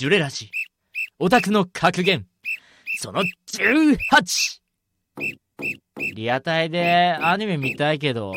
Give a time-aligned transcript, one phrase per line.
[0.00, 0.50] ジュレラジ。
[1.18, 2.24] オタクの格言。
[3.00, 4.60] その 18!
[6.16, 8.32] リアタイでアニメ見たいけど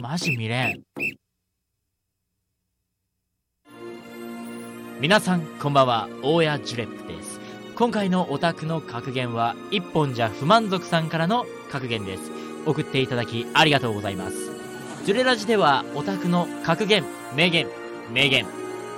[0.00, 0.82] マジ見れん。
[5.00, 6.08] 皆さんこんばんは。
[6.22, 7.40] 大谷ジュレップです。
[7.76, 12.22] 今回のオタクの格言は一本じゃ不満足さんからの格言です。
[12.64, 14.50] 送っていただきありがとうございます。
[15.04, 17.04] ジュレラジではオタクの格言
[17.36, 17.68] 名言
[18.10, 18.46] 名言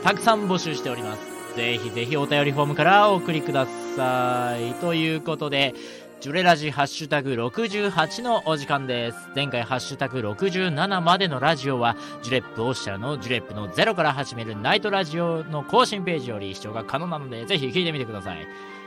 [0.04, 1.33] たくさん募集しております。
[1.56, 5.74] ぜひぜひお便りフォームからお送りくださいということで
[6.24, 9.18] ジュレラジハッシュタグ68のお時間です。
[9.36, 18.38] 前回ハッシュタグ67までのラジオは、ジュレップオッシャルのジュレップのゼロから始めるナイトラジオの更新ページより視聴が可能なので、ぜひ聞いてみてください。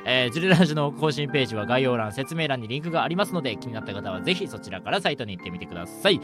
[0.09, 6.21] えー、ジュレラジの更新ページは概要欄、説明欄にリンクがありますので、気になった方はぜひそちらからサイトに行ってみてください。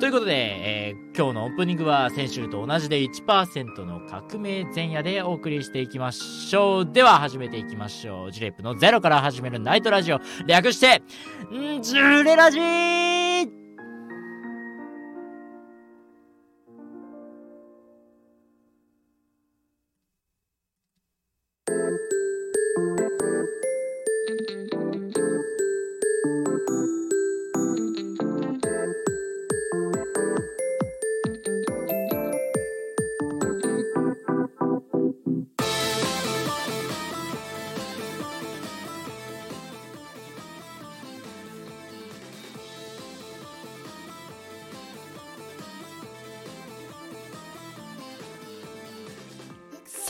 [0.00, 6.92] ということで、えー、今日のオープニングは先週と同じで1%の革命前夜でお送りしていきましょう。
[6.92, 8.32] では始めていきましょう。
[8.32, 10.18] ジュレップのゼロから始めるナイトラジオ。
[10.46, 11.02] 略して、
[11.54, 13.59] んジュレラジー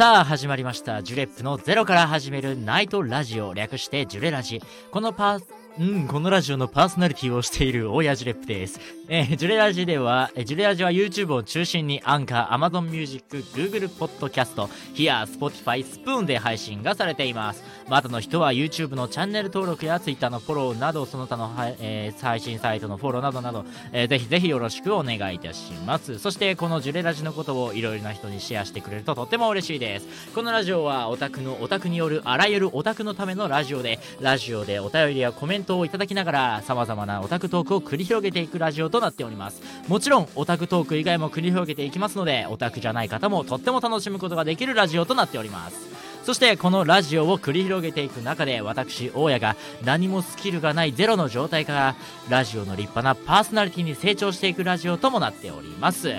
[0.00, 5.44] さあ始まりましたジュレップのゼロから始めるナイトラジオ略してジュレラジこのパー
[5.78, 8.80] うん、このラジオのパーソナリティをしている大谷ジュレップです。
[9.08, 17.62] えー、ジュレラジでは、えジュレラジは YouTube を中心にアンカー、Amazon Music、Google Podcast、Here、Spotify、 Spoon で配信がされています。
[17.90, 26.18] まだの人は YouTube のチャンネル登録や Twitter のフォローなど、その他の、えー、配信サイトのフォローなどなど、えー、ぜひぜひよろしくお願いいたします。
[26.20, 30.06] そして、このジュレラジのことをいろいろな人にシェアしてくれるととっても嬉しいです。
[30.34, 39.40] このラジオはオタクのオタクによるあらゆるオタクのためのラジオで、ラジオでお便りやコメントをいただきながら、様々なオタクトークを繰り広げていくラジオとなっており。
[39.40, 51.96] ますもちろんオタクトーク以外も繰り広げていきますのでオタクじゃない方もとっても楽しむことができるラジオとなっておりますそしてこのラジオを繰り広げていく中で私大家が何もスキルがないゼロの状態から
[52.28, 56.12] ラジオの立派なパーソナリティに成長していくラジオともなっております。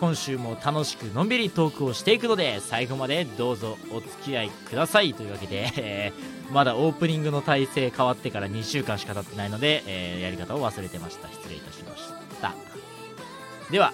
[0.00, 11.28] 今週も楽しくのんびりトークをしていくので最後までどうぞお付き合いくださいというわけで、えー、まだオープニングの体制変わってから2週間しか経ってないので、えー、やり方を忘れてました。
[11.28, 12.02] 失礼いたしまし
[12.42, 12.54] た。
[13.70, 13.92] では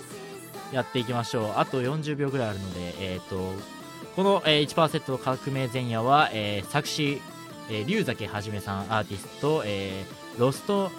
[0.72, 1.52] やっていきましょう。
[1.56, 3.79] あと40秒ぐらいあるのでえっ、ー、と
[4.20, 7.22] この、えー、1%革命前夜は、えー、作詞、
[7.70, 10.90] えー、龍崎はじめさんアーティスト、えー、ロスト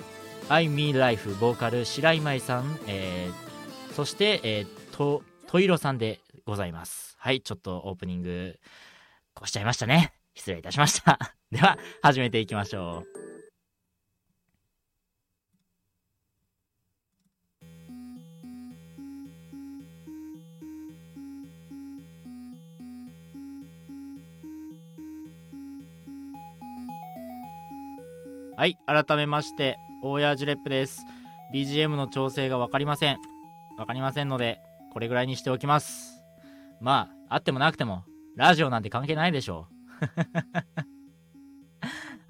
[0.50, 7.16] アイミーライフボーカル白井舞さん、えー、そして、えー、とといろさんでございます。
[7.20, 8.58] はいちょっとオープニング
[9.36, 10.14] こうしちゃいましたね。
[10.34, 11.20] 失礼いたしました。
[11.52, 13.11] では始めていきましょう。
[28.62, 31.04] はい、改めまして、大谷ジュレップです。
[31.52, 33.18] BGM の調整が分かりません。
[33.76, 34.60] 分かりませんので、
[34.94, 36.24] これぐらいにしておきます。
[36.80, 38.04] まあ、あってもなくても、
[38.36, 39.66] ラジオなんて関係ないでしょ
[40.00, 40.06] う。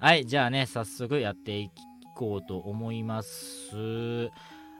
[0.00, 1.70] はい、じゃあね、早速やってい
[2.16, 4.30] こうと思います。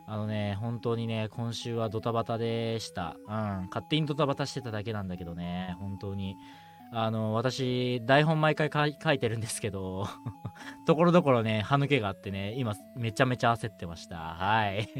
[0.06, 3.14] あのね、本当にね、今週はドタバタでした。
[3.28, 6.34] うん、勝手にドタバタしてただけなんだけどね、本当に。
[6.94, 8.70] あの、私、台本毎回
[9.02, 10.06] 書いてるんですけど、
[10.86, 14.16] ところどころね、歯抜けがあってね、今、めちゃめちゃ焦ってました。
[14.16, 14.86] はい。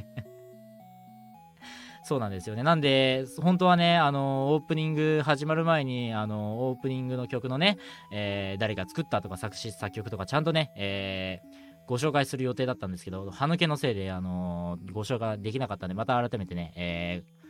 [2.04, 2.62] そうなんですよね。
[2.62, 7.76] なんで、本当はね、あの、オープニング始まる前に、あの、オープニングの曲のね、
[8.10, 11.48] えー、誰が作ったとか作詞作曲とかちゃんとね、えー、
[11.86, 17.41] ご紹介する予定だったんですけど、歯抜けのせいで、あのご紹介できなかったんで、また改めてね、えー、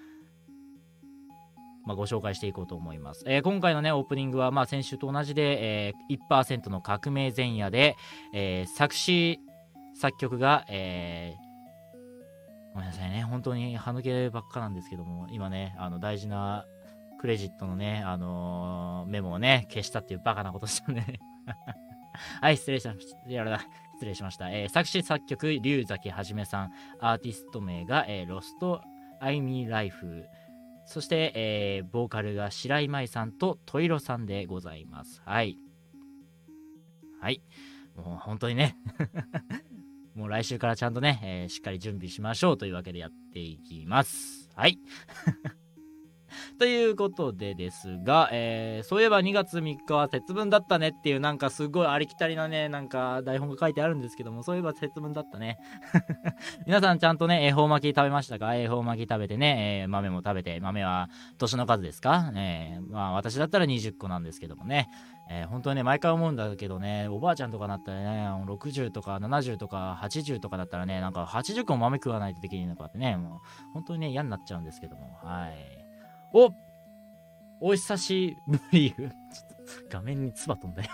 [1.85, 3.25] まあ、ご紹介していこうと思います。
[3.27, 7.97] えー、今回のね、オープニングは、まあ、先週と同じで、えー、1%の革命前夜で、
[8.33, 9.41] えー、作詞、
[9.95, 16.65] 作曲が、えー、ごめんなさいね、本当に歯抜けばっかなんですけども、今ね、あの、大事な
[17.21, 21.21] クレジットのね、あのー、メモをね、消したっていうバカなことしたね。
[22.41, 23.17] はい、失礼しました。
[23.95, 24.51] 失礼しました。
[24.51, 26.73] えー、作詞作曲、龍崎はじめさん。
[27.01, 28.83] アーティスト名が、えー、ロスト・
[29.21, 30.27] アイミー・ライフ。
[30.87, 35.23] そして、えーボーカルが白井舞さんとトイロさんでございます。
[35.25, 35.57] はい。
[37.21, 37.43] はい。
[37.97, 38.77] もう本当にね、
[40.15, 44.51] もう来週からちゃんとね、えーしっかり準備しましょうというわけでやっていきます。
[44.55, 44.79] はい。
[46.59, 55.59] ということでですが、えーそういえば2月3日は節分だったねっていうなんかすごいありきたりなね、なんか台本が書いてあるんですけども、そういえば節分だったね。
[56.67, 58.55] 皆さんちゃんとね、恵方巻き食べましたか？
[58.57, 61.09] 恵方巻き食べてね、えー豆も食べて、豆は
[61.39, 62.33] 年の数ですか？
[62.35, 64.89] えーまあ私だったら20個なんですけどもね、
[65.31, 75.82] えー本当にね、毎回思うんだけどね、おばあちゃんとかなったらね、60とか70とか80とかだったらね、なんか80個も豆食わないとできるのかってね、もう本当にね、嫌になっちゃうんですけども、はい。
[76.35, 76.53] お
[77.61, 78.93] お久しぶり。
[78.93, 79.11] ちょっ
[79.89, 80.91] と画面に唾飛んだよ。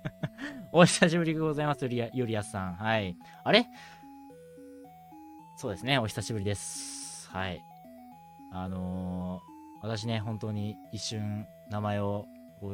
[0.72, 2.74] お久しぶりでございます、ゆりやさん。
[2.74, 3.16] はい。
[3.42, 3.66] あれ？
[5.56, 7.28] そうですね、お久しぶりです。
[7.30, 7.62] はい。
[8.52, 12.26] あのー私ね、本当に一瞬名前を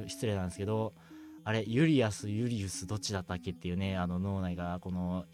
[0.06, 0.94] 失礼なんですけど、
[1.44, 5.26] あれ、ユリアス、ユリウス、どっちだったっけっていうね、あの脳内がこの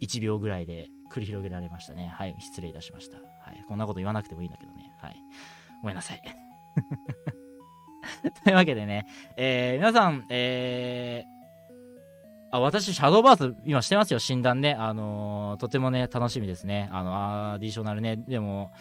[0.00, 2.08] 1秒ぐらいで繰り広げられましたね。
[2.14, 3.18] はい、失礼いたしました。
[3.18, 4.92] はい、こんなこと言わなくてもいいんだけどね。
[4.98, 5.16] はい。
[5.80, 6.22] ごめんなさい。
[8.44, 9.06] というわけでね、
[9.36, 11.40] えー皆さん、えー
[12.52, 14.74] あ、私、シャドーバース、今してますよ、診断ね。
[14.74, 16.88] あのーとてもね、楽しみですね。
[16.92, 18.16] あの、アディショナルね。
[18.16, 18.72] でも、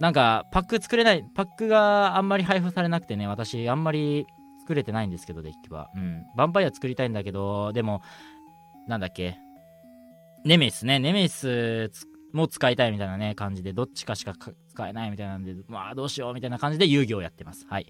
[0.00, 4.26] なんか、パック作れない、パックがあんまり配布されなくてね、私、あんまり
[4.60, 5.90] 作れてないんですけど、デッキは。
[5.94, 6.24] うん。
[6.38, 8.00] ヴァンパイア作りたいんだけど、でも、
[8.88, 9.36] なんだっけ？
[10.46, 10.98] ネメシスね。
[10.98, 11.90] ネメシス
[12.36, 14.34] も使いたいみたいなね、感じで、どっちかしか
[14.68, 17.66] 使えないみたいなんで、まあ、どうしようみたいな感じで遊戯をやってます。
[17.68, 17.86] はい。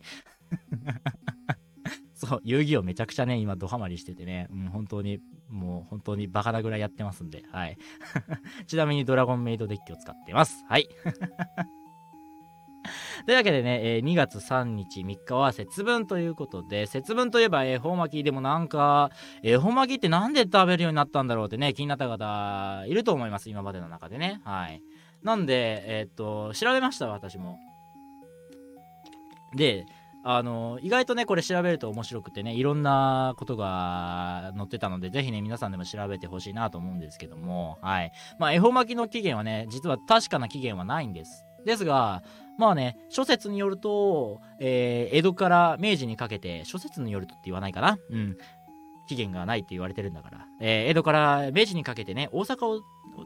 [2.15, 7.77] そう、遊戯王めちゃくちゃね、今ドハマりしててね、うん、本当に、もう本当にバカなぐらいやってますんで、はい。
[8.67, 10.65] ちなみにドラゴンメイドデッキを使ってます。
[10.69, 10.89] はい。
[13.27, 19.11] というわけでね、えー2月3日3日は節分ということで、節分といえば恵方巻きでもなんか、
[19.43, 24.41] 恵方巻きってなんで食べるようになったんだろうってね、気になった方いると思います、今までの中でね。
[24.45, 24.83] はい。
[25.23, 27.59] なんで、えーっと、調べました、私も。
[29.57, 29.87] で、
[30.27, 38.13] あの、意外とね、これ調べると面白くてね、いろんなことが載ってたので、ぜひね、皆さんでも調べてほしいなと思うんですけども、はい。
[38.39, 41.45] まあ、恵方巻きの起源はね、実は確かな起源はないんです。
[41.67, 42.23] ですが、
[42.59, 48.37] まあね、諸説によると、えー江戸から明治にかけて、諸説によるとって言わないかなうん。
[49.07, 50.47] 起源がないって言われてるんだから。
[50.61, 52.83] えー江戸から明治にかけてね、大阪を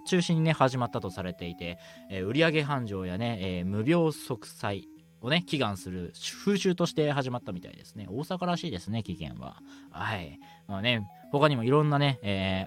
[0.06, 1.78] 中心にね、始まったとされていて、
[2.10, 4.88] えー売上繁盛やね、えー無病息災
[5.20, 6.12] をね、祈願する
[6.44, 8.06] 風習として始まったみたいですね。
[8.08, 9.56] 大阪らしいですね、起源は。
[9.90, 10.38] はい。
[10.68, 12.66] まあね、他にもいろんなね、え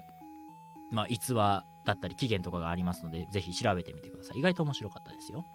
[0.92, 4.38] ーまあ、逸話だったり起源とかがありますので、ぜひ調べてみてください。
[4.38, 5.46] 意外と面白かったですよ。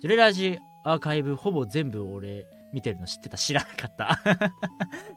[0.00, 4.20] ジュレラジアーカイブほぼ全部俺見てるの知ってた知らなかった。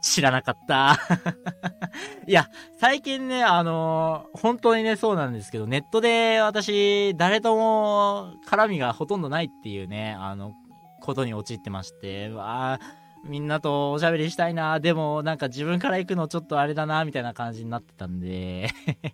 [0.01, 0.97] 知らなかった。
[2.27, 2.47] いや、
[2.79, 10.53] 最近ね、あのー本当にね、そうなんですけど、ネットで私、誰とも絡みがほとんどないっていうね、あの、
[11.01, 12.79] ことに陥ってまして、わあ
[13.25, 18.69] みんなとおしゃべりしたいな、でもなんか自分から行くのちょっとあれだな、みたいな感じになってたんで、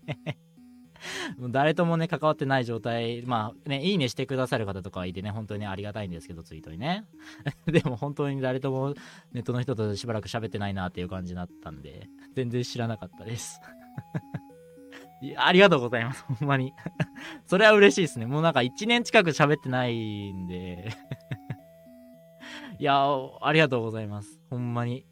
[1.38, 7.06] も う誰ともね、関わってない状態、まあね、いいねしてくださる方とかいてね、本当にありがたいんですけど、ツイートにね。
[7.66, 8.94] でも本当に誰とも
[9.32, 13.60] ネットの人としばらく喋ってないなっていう感じになったんで、全然知らなかったです。
[15.22, 16.74] いやありがとうございます、ほんまに。
[17.46, 18.26] それは嬉しいですね。
[18.26, 20.90] もうなんか1年近く喋ってないんで。
[22.80, 23.06] いや
[23.42, 24.40] ありがとうございます。
[24.50, 25.06] ほんまに。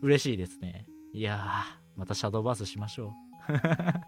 [0.00, 0.86] 嬉しいですね。
[1.12, 3.25] いやー、またシャドーバースしましょう。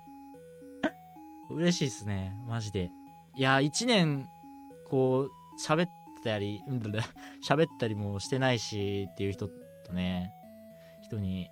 [1.50, 2.36] 嬉しいですね。
[2.46, 2.90] マジで。
[3.36, 4.28] いやー、1年、
[4.88, 5.30] こう、
[5.60, 5.90] 喋っ
[6.22, 6.82] たり、う ん
[7.46, 9.48] 喋ったりもしてないしっていう人
[9.86, 10.32] とね、
[11.02, 11.50] 人に、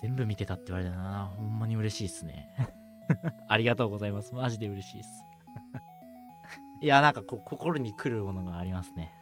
[0.00, 1.32] 全部見てたって言われたな。
[1.36, 2.50] ほんまに嬉しいっすね。
[3.48, 4.34] ありがとうございます。
[4.34, 5.24] マジで嬉しいっす。
[6.80, 9.12] いや、なんかこう、心に来るものがありますね。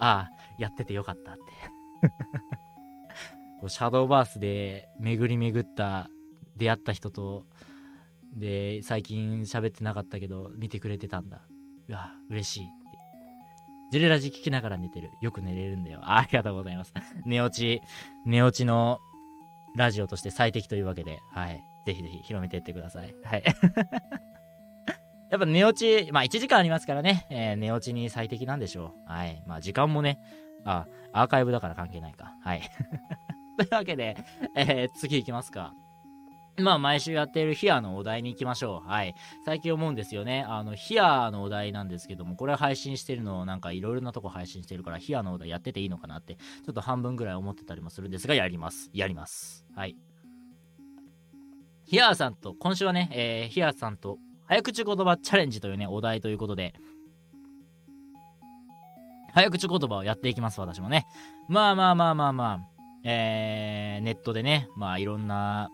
[0.00, 1.42] ああ、やっててよかったって。
[3.60, 6.08] こうシャドーバースで巡り巡った、
[6.56, 7.44] 出会った人と、
[8.36, 11.42] で、最近喋ってなかったけど、見てくれてたんだ。
[11.88, 12.70] うわ、嬉しいって。
[13.92, 15.10] ジュレラジ聞きながら寝てる。
[15.20, 16.00] よく寝れるんだよ。
[16.02, 16.94] ありがとうございます。
[17.26, 17.82] 寝落ち、
[18.24, 18.98] 寝落ちの
[19.76, 21.62] ラジオとして最適というわけで、はい。
[21.86, 23.14] ぜひぜひ広めていってください。
[23.24, 23.42] はい。
[25.30, 29.12] やっぱ寝落ち、まあ1時間ありますからね、えー寝落ちに最適なんでしょう。
[29.12, 29.42] はい。
[29.46, 30.18] まあ時間もね、
[30.64, 32.34] あ、アーカイブだから関係ないか。
[32.42, 32.62] はい。
[33.60, 34.16] というわけで、
[34.54, 35.74] えー次行きますか。
[36.56, 38.88] まあ、毎週やっているヒアのお題に行きましょう。
[38.88, 39.14] はい。
[39.44, 40.44] 最近思うんですよね。
[40.46, 48.90] あの、ヒアのお題なんですけども、これ配信してるのをなんかいろいろなとこ配信してるから、ヒアのお題やってていいのかなって、ちょっと半分ぐらい思ってたりもするんですが、やります。
[48.92, 49.66] やります。
[49.74, 49.96] はい。
[51.84, 56.74] ヒアさんと、今週はね、えー、ヒアさんと、早口言葉チャレンジというね、お題ということで、
[59.32, 61.06] 早口言葉をやっていきます、私もね。
[61.48, 65.70] まあまあまあまあまあ、えー、ネットでね、まあいろんな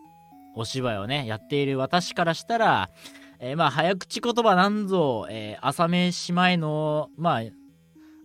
[0.54, 2.90] お芝居をね、やっている私からしたら、
[3.38, 7.42] えー、まあ、早口言葉なんぞ、えー、朝飯前の、まあ、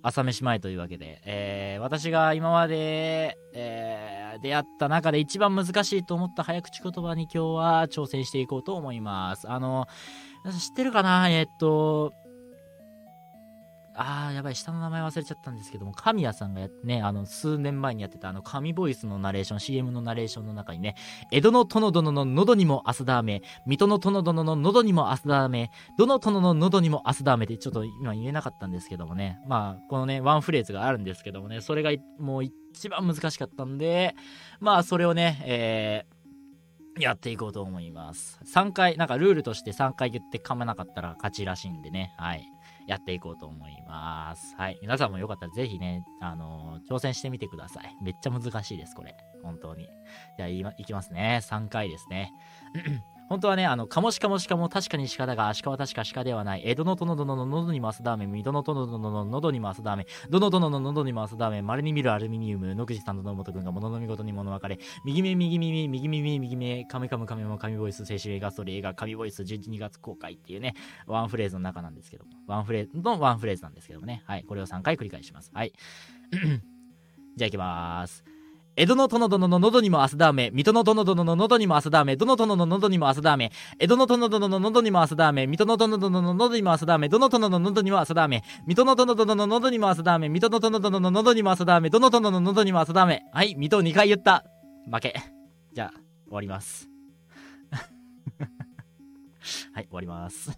[0.03, 9.49] 朝飯前というわけで、えー、私が今まで、えー、出会った中で一番難しいと思った早口言葉に今日は挑戦していこうと思います。
[9.51, 9.87] あの、
[10.45, 11.29] 知ってるかな？
[11.29, 12.13] えー、っと、
[13.95, 20.95] あー、やばい、下の名前忘れちゃったんですけども、神谷さんがね、あの、数年前にやってたあの、神ボイスのナレーション、CM のナレーションの中にね、
[21.31, 34.15] 江戸の殿殿の喉にもアスダーメ、水戸の殿殿の喉にもアスダーメ、どの殿の喉にもアスダーメってちょっと今言えなかったんですけどもね、まあ、このね、ワンフレーズがあるんですけどもね、それがもう一番難しかったんで、
[34.59, 38.39] まあ、それをね、えー、やっていこうと思います。
[38.45, 42.13] 3回、なんかルールとして3回言って噛まなかったら勝ちらしいんでね。
[42.17, 42.50] はい。
[42.87, 44.55] やっていこうと思います。
[44.55, 44.77] はい。
[44.81, 47.95] 皆さんもよかったらぜひね、あのー、挑戦してみてください。
[48.01, 49.15] めっちゃ難しいです、これ。
[49.43, 49.87] 本当に。
[50.37, 51.39] じゃあ、いきますね。
[51.43, 52.31] 3回ですね。
[53.31, 56.63] 本当はね、あの、かもしかもしかも確かに鹿だが、足利は確か鹿ではない。
[56.65, 70.73] 江戸の殿殿の喉にもすだめ、水戸の殿殿の喉にもすだめ、どの殿の喉にもすだめ、稀に見るアルミニウム、野口さんと野本君が物の見事に物分かれ、右目、右耳、右耳、右目、カメカムカメも神ボイス、青春映画ストーリー映画、神ボイス、12月公開っていうね、
[71.07, 75.51] ワンフレーズの中なんですけども、ワンフレーズのワンフレーズなんですけどもね、はい、これを3回繰り返します。
[75.53, 75.71] はい。
[77.37, 78.25] じゃあ行きまーす。
[78.77, 93.23] 江戸の殿殿の喉にも汗だめ、水戸の殿殿の喉にも汗だめ、どの殿の喉にも汗だめ、江戸の殿殿の喉にも汗だめ、水戸の殿殿の喉にも汗だめ、どの殿の喉にも汗だめ、水戸の殿殿の喉にも汗だめ、水戸の殿殿の喉にも汗だめ、どの殿の喉にも汗だめ。
[93.33, 94.45] はい、水戸2回言った。
[94.89, 95.15] 負け。
[95.73, 96.89] じゃあ、終わります。
[99.73, 100.57] はい、終わります。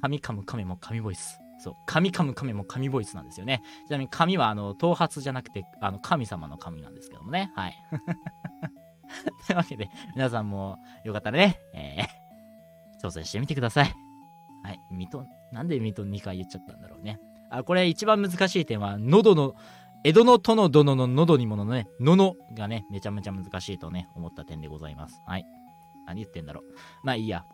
[0.00, 1.38] 神噛む亀も神ボイス。
[1.60, 3.62] そう、神噛む神も神ボイスなんですよね。
[3.86, 7.52] ちなみに神は、あの、頭髪じゃなくて、あの、神様の神なんですけどもね。
[7.54, 7.74] はい。
[9.46, 13.94] というわけで、皆さんもよかったらね、えー、挑戦してみてください。
[14.62, 14.80] はい。
[14.90, 17.20] 水戸、なんで水戸2回言っちゃったんだろうね。
[17.50, 19.54] あ、これ一番難しい点は、喉の、
[20.02, 25.20] 江戸の殿殿の喉にものね、ののがね、めちゃめちゃ難しいとね、思った点でございます。
[25.26, 25.44] はい。
[26.06, 26.64] 何言ってんだろう。
[27.04, 27.44] まあいいや。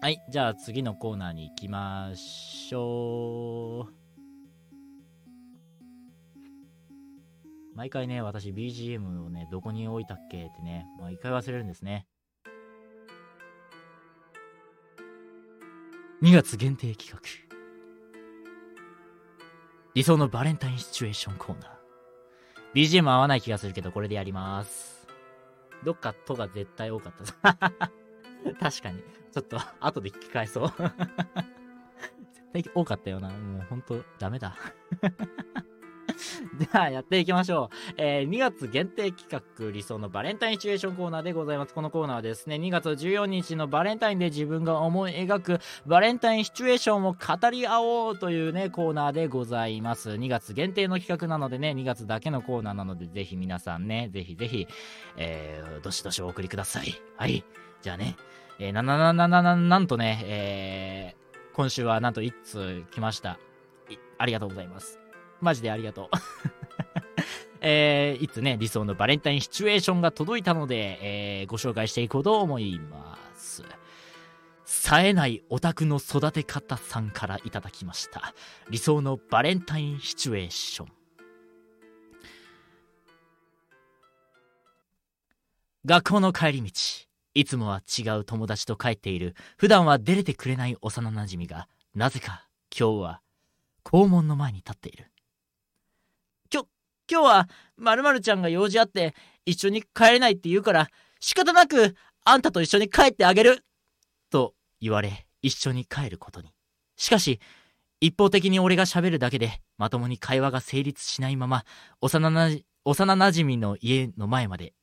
[0.00, 3.92] はい、じゃあ次のコーナーに行きましょう。
[7.74, 12.06] 毎回ね、私 BGM をね、どこに置いたっけってね、毎回忘れるんですね。
[16.22, 17.20] 2月限定企画。
[19.94, 21.70] 理想のバレンタインシチュエーションコーナー。
[22.72, 25.08] BGM 合わない気がするけど、これでやります。
[25.84, 27.12] どっかとが絶対多かっ
[27.42, 27.90] た。
[28.60, 29.02] 確かに。
[29.32, 30.68] ちょっと、 後で聞き返そう。
[32.32, 33.28] 絶対多かったよな。
[33.28, 34.56] もうほんと、ダメだ。
[36.58, 37.94] じゃあ、やっていきましょう。
[37.96, 41.74] えー、2月限定企画、理想のバレンタインシチュエーションコーナーでございます。
[41.74, 50.10] このコーナーはですね、2月14日のバレンタインで自分が思い描くバレンタインシチュエーションを語り合おうというね、コーナーでございます。
[50.10, 54.66] 2月限定の企画なのでね、2月だけのコーナーなので、ぜひ皆さんね、ぜひぜひ、
[55.16, 56.94] えー、どしどしお送りください。
[57.16, 57.44] はい。
[57.82, 58.16] じゃあね、
[58.58, 63.38] えー、な、な、な、な、な、な、なんとね、えー、今週はなんと1通来ました。
[64.18, 64.98] ありがとうございます。
[65.40, 66.08] マジでありがとう。
[67.60, 70.98] えー、いつね、理想のバレンタインシチュエーションが届いたので、
[71.40, 73.64] えー、ご紹介していこうと思います。
[74.64, 78.34] 冴えないオタクの育て方さんからいただきました。
[78.70, 80.88] 理想のバレンタインシチュエーション。
[85.86, 87.07] 学校の帰り道。
[87.34, 93.22] いつもは違う友達と帰っている、普段は出れてくれない幼馴染が、なぜか今日は
[93.82, 95.10] 校門の前に立っている。
[96.50, 96.68] きょ、
[97.10, 99.14] 今日は〇〇ちゃんが用事あって
[99.46, 100.88] 一緒に帰れないって言うから
[101.20, 101.94] 仕方なく
[102.24, 103.64] あんたと一緒に帰ってあげる
[104.30, 106.52] と言われ一緒に帰ることに。
[106.96, 107.40] しかし、
[108.00, 111.64] 一方的に俺が喋るだけでまともに会話が成立しないまま
[112.00, 114.74] 幼なじ幼馴染の家の前まで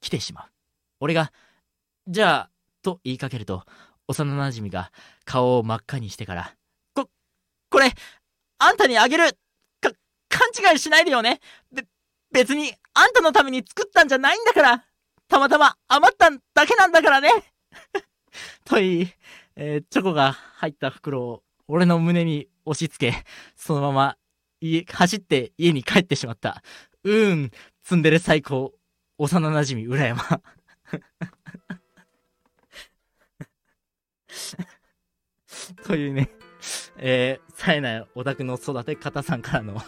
[0.00, 0.44] 来てしまう。
[1.00, 1.32] 俺が
[2.06, 2.50] じゃあ、
[2.82, 3.64] と言いかけると、
[4.08, 4.92] 幼馴染が
[5.24, 6.54] 顔を真っ赤にしてから、
[6.94, 7.08] こ、
[7.70, 7.92] これ、
[8.58, 9.32] あんたにあげる
[9.80, 9.90] か、
[10.28, 11.40] 勘違いしないでよね
[11.72, 11.84] べ、
[12.30, 14.84] 別に、あんたのために作ったんじゃないんだから
[15.28, 17.30] たまたま余っただけなんだからね
[18.64, 19.14] と言い、
[19.56, 23.24] えー、チョコが入った袋を俺の胸に押し付け、
[23.56, 24.16] そのまま
[24.60, 26.62] 家、走って家に帰ってしまった。
[27.02, 27.50] うーん、
[27.82, 28.74] ツンデレ最高。
[29.16, 30.42] 幼馴染浦山。
[35.86, 36.30] というね、
[36.96, 39.82] えー、冴えないオタクの育て方さんからの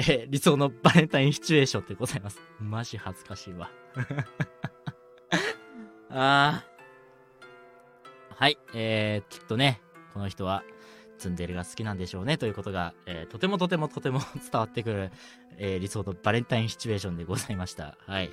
[0.00, 2.40] えー、理想のバレンタインシチュエーションでございます。
[2.60, 3.68] マジ恥ずかしいわ。
[6.10, 6.68] あー。
[8.36, 9.80] はい、えー、きっとね、
[10.14, 10.62] この人は、
[11.18, 15.10] ツンデレが好きなんでしょうねということが、えー、とてもとてもとても 伝わってくる、
[15.56, 17.98] えー、理想のバレンタインシチュエーションでございました。
[18.06, 18.30] はい。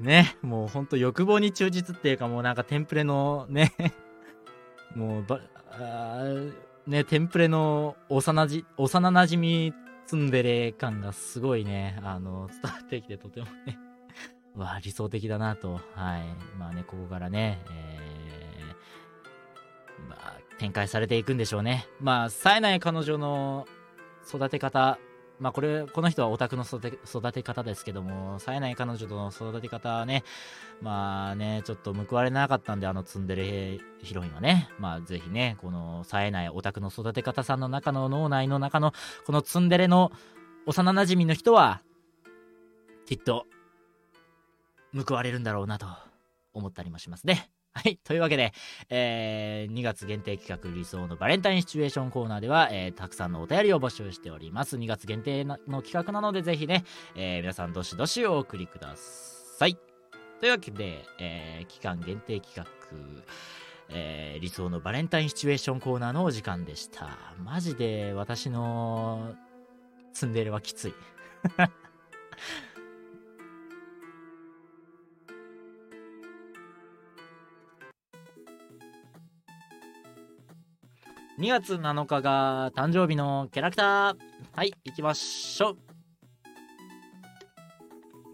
[0.00, 3.72] ね、もうほんと欲望に忠実っていうかもうなんかテンプレのね
[4.94, 5.40] もうば、
[5.70, 6.22] あ
[6.86, 9.74] ね、テンプレの幼じ幼馴染み
[10.06, 13.78] ツンデレ感がすごいね、あの、伝わってきてとてもね
[14.56, 15.74] わ理想的だなと。
[15.94, 16.24] はい。
[16.58, 21.86] まあね、ここからね、えー、まあ、展開されていくんでしょうね。
[22.00, 23.66] まあ、冴えない彼女の
[24.26, 24.98] 育て方
[25.38, 30.24] まあこれ、この人はオタクの育て方ですけども、冴えない彼女との育て方はね、
[30.80, 38.92] まあね、ちょっと報われなかったんで、あのツンデレヒロインはね、まあぜひね、この冴えないオタクの育て方さんの中の脳内の中の、
[39.26, 40.10] このツンデレの
[40.66, 41.82] 幼馴染の人は、
[43.06, 43.46] きっと、
[44.94, 45.86] 報われるんだろうなと
[46.52, 47.50] 思ったりもしますね。
[47.78, 47.96] はい。
[48.02, 48.52] というわけで、
[48.90, 54.76] えー、2月限定企画理想のバレンタインシチュエーションコーナーでは、えー、たくさんのお便りを募集しております。
[54.76, 59.78] 2月限定の企画なので、ぜひね、えー、皆さんどしどしお送りください。
[60.40, 62.66] というわけで、えー、期間限定企画、
[63.90, 67.16] えー、理想のバレンタインシチュエーションコーナーのお時間でした。
[67.44, 69.36] マジで私の
[70.14, 70.94] ツンデレはきつい。
[81.38, 84.16] 2月7日が誕生日のキャラクター。
[84.56, 85.76] はい、行きましょう。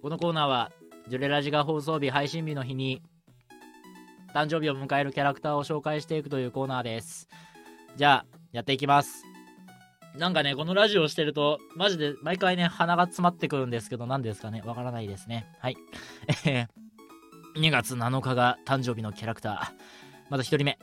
[0.00, 0.72] このコーナーは、
[1.08, 3.02] ジュレラジが放送日、配信日の日に、
[4.32, 7.28] 誕生日を迎えるキャラクターを紹介していくというコーナーです。
[7.94, 9.22] じゃあ、やっていきます。
[10.16, 14.62] なんかね、このラジオをしてると、マジで毎回ね、鼻が詰まってくるんですけど、何ですかね？
[14.64, 15.46] わからないですね。
[15.58, 15.76] はい。
[17.56, 20.30] 2月7日が誕生日のキャラクター。
[20.30, 20.78] まず1人目。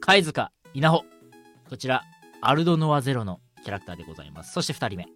[0.00, 1.13] 界塚伊奈帆。
[1.68, 2.04] こちら、
[2.42, 4.52] アルドノアゼロのキャラクターでございます。
[4.52, 5.06] そして2人目、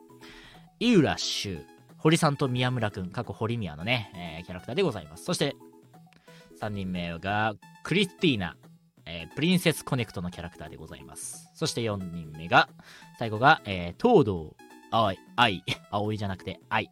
[0.80, 1.60] 井浦秀、
[1.98, 5.24] 堀さんと宮村くん、過去堀宮のね、えー、キャラクターでございます。
[5.24, 5.56] そして、
[6.60, 8.56] 3人目が、クリスティーナ、
[9.04, 11.50] えー、プリンセスコネクトのキャラクターでございます。
[11.54, 12.70] そして4人目が、
[13.18, 14.56] 最後が、えー、東堂、
[14.90, 16.90] 葵、愛、葵じゃなくて愛。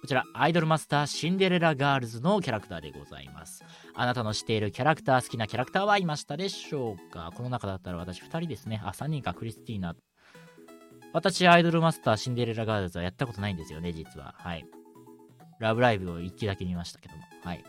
[0.00, 3.64] こちら、アイドルマスターシンデレラガールズのキャラクターでございます。
[3.94, 7.32] あなたの知っているキャラクター、好きなキャラクターはいましたでしょうか？
[7.36, 8.80] この中だったら私2人ですね。
[8.84, 9.94] あ、3人か、クリスティーナ。
[11.12, 14.34] 私、アイドルマスターシンデレラガールズはやったことないんですよね、実は。
[14.38, 14.64] はい。
[15.58, 17.24] ラブライブを1期だけ見ましたけども。
[17.42, 17.64] はい。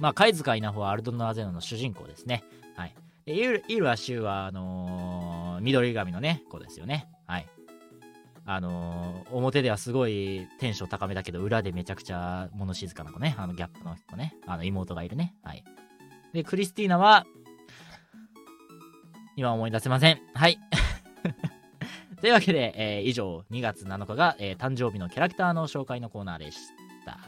[0.00, 2.42] まあ、貝塚稲穂はアルドノアゼノの主人公ですね。
[2.74, 2.94] はい。
[3.26, 3.34] で
[3.68, 7.06] イルアシュは、あのー、緑髪のね、子ですよね。
[7.26, 7.46] はい。
[8.46, 13.34] あのー、表ではすごいテンション高めだけど、裏でめちゃくちゃ物静かな子ね。
[13.38, 14.34] あのギャップの子ね。
[14.46, 15.34] あの妹がいるね。
[15.42, 15.64] はい。
[16.32, 17.26] で、クリスティーナは、
[19.36, 20.20] 今思い出せません。
[20.34, 20.58] はい。
[22.20, 26.58] というわけで、えー、以上、2月7日が、えー、誕生日のキャラクターの紹介のコーナーでし
[27.04, 27.18] た。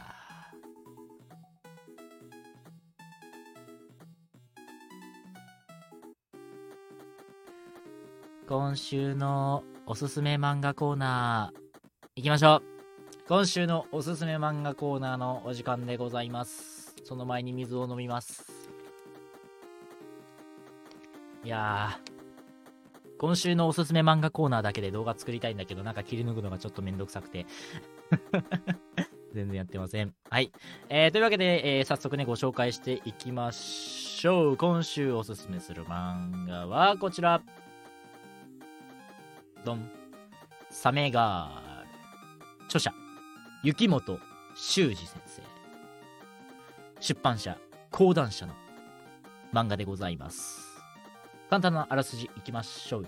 [8.47, 11.57] 今週のおすすめ漫画コーナー、
[12.15, 13.27] 行きましょう。
[13.27, 16.95] 今週のおすすめ漫画コーナーのお時間でございます。
[17.03, 18.45] その前に水を飲みます。
[21.43, 27.45] いやー、今週のおすすめ漫画コーナーだけで動画作りたいんだけど、なんか切り抜くのがちょっとめんどくさくて。
[29.33, 30.13] 全然やってません。
[30.29, 30.53] はい。
[30.87, 34.57] えー、というわけで、えー、早速ね、ご紹介していきましょう。
[34.57, 37.41] 今週おすすめする漫画はこちら。
[39.63, 39.89] ドン。
[40.69, 42.65] サメガール。
[42.65, 42.93] 著者、
[43.63, 44.19] 雪本
[44.55, 45.41] 修二先生。
[46.99, 47.57] 出版社、
[47.91, 48.53] 講談社の
[49.53, 50.81] 漫画でございます。
[51.49, 53.07] 簡単なあらすじいきましょう。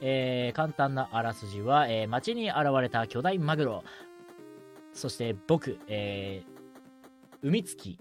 [0.00, 3.84] えー、簡単なあらすじは、えー、街に現れた巨大マグロ。
[4.92, 7.98] そして僕、えー、海月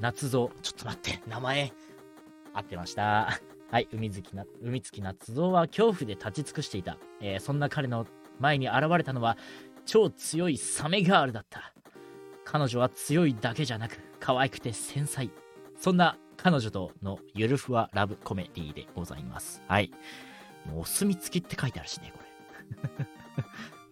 [0.00, 0.30] 夏蔵。
[0.30, 1.72] ちょっと待って、名前、
[2.54, 3.40] 合ってました。
[3.70, 6.98] はい、海月な、海月夏蔵は恐怖で立ち尽くしていた。
[7.20, 8.06] えー、そんな彼の
[8.40, 9.36] 前に現れたのは、
[9.86, 11.72] 超強いサメガールだった。
[12.44, 15.30] 彼女は強いだけじゃなく可愛くて繊細。
[15.78, 19.62] そんな彼女とのゆるふわラブコメディでございます。
[19.68, 19.92] はい。
[20.66, 22.20] もうお墨付きって書いてあるしねこ
[22.98, 23.06] れ。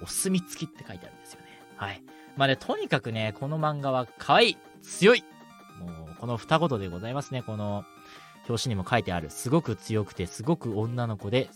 [0.03, 1.47] お墨付きって書いてあるんですよね。
[1.77, 2.03] はい。
[2.37, 5.23] まあねとにかくねこの漫画は可愛い強い。
[5.79, 7.85] もうこの二言でございますねこの
[8.49, 11.51] 表紙にも書いてあるすごく強くてすごく女の子で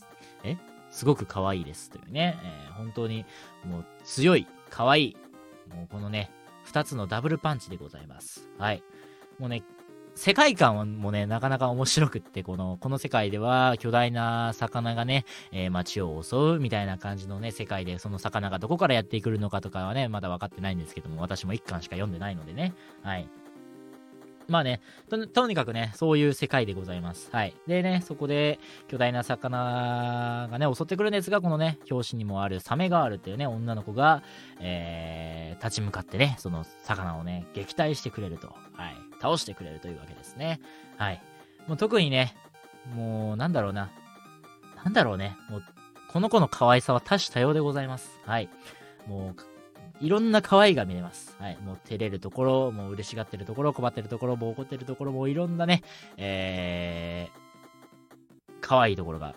[0.45, 0.57] え？
[0.93, 3.25] すごく可愛いですというね、えー、本当に
[3.65, 5.17] もう強い、可愛い、
[5.75, 6.31] もうこのね、
[6.71, 8.49] 2つのダブルパンチでございます。
[8.59, 8.83] はい。
[9.39, 9.63] もうね、
[10.15, 23.27] 世界観もね、なかなか面白くって、この、この世界では巨大な魚がね、えー、街を襲うみたいな感じのね、世界で、その魚がどこからやってくるのかとかはね、まだ分かってないんですけども、私も1巻しか読んでないのでね、はい。
[24.53, 27.31] まあねと、とにかくね、そういう世界でございます。
[27.33, 27.55] はい。
[27.67, 34.23] でね、そこで巨大な魚がね、襲ってくるんですが、このね、表紙にもあるサメガールっていうね、女の子が、
[34.61, 38.55] えー、立ち向かってね、その魚をね、撃退してくれると。
[38.75, 38.97] はい。
[39.21, 40.61] 倒してくれるというわけですね。
[40.99, 41.23] はい。
[41.67, 42.37] もう特にね、
[42.95, 43.91] もう、なんだろうな。
[44.85, 45.37] なんだろうね。
[45.49, 45.65] もう、
[46.13, 48.21] この子の可愛さは多種多様でございます。
[48.27, 48.51] はい。
[49.07, 49.52] もう、
[50.03, 51.37] いろんな可愛いが見れます。
[51.39, 51.59] はい。
[51.63, 55.83] もう照れるところ、もう嬉しがってるところ、困ってるところ、もう怒ってるところ、もういろんなね、
[56.17, 59.37] えー、可愛いところが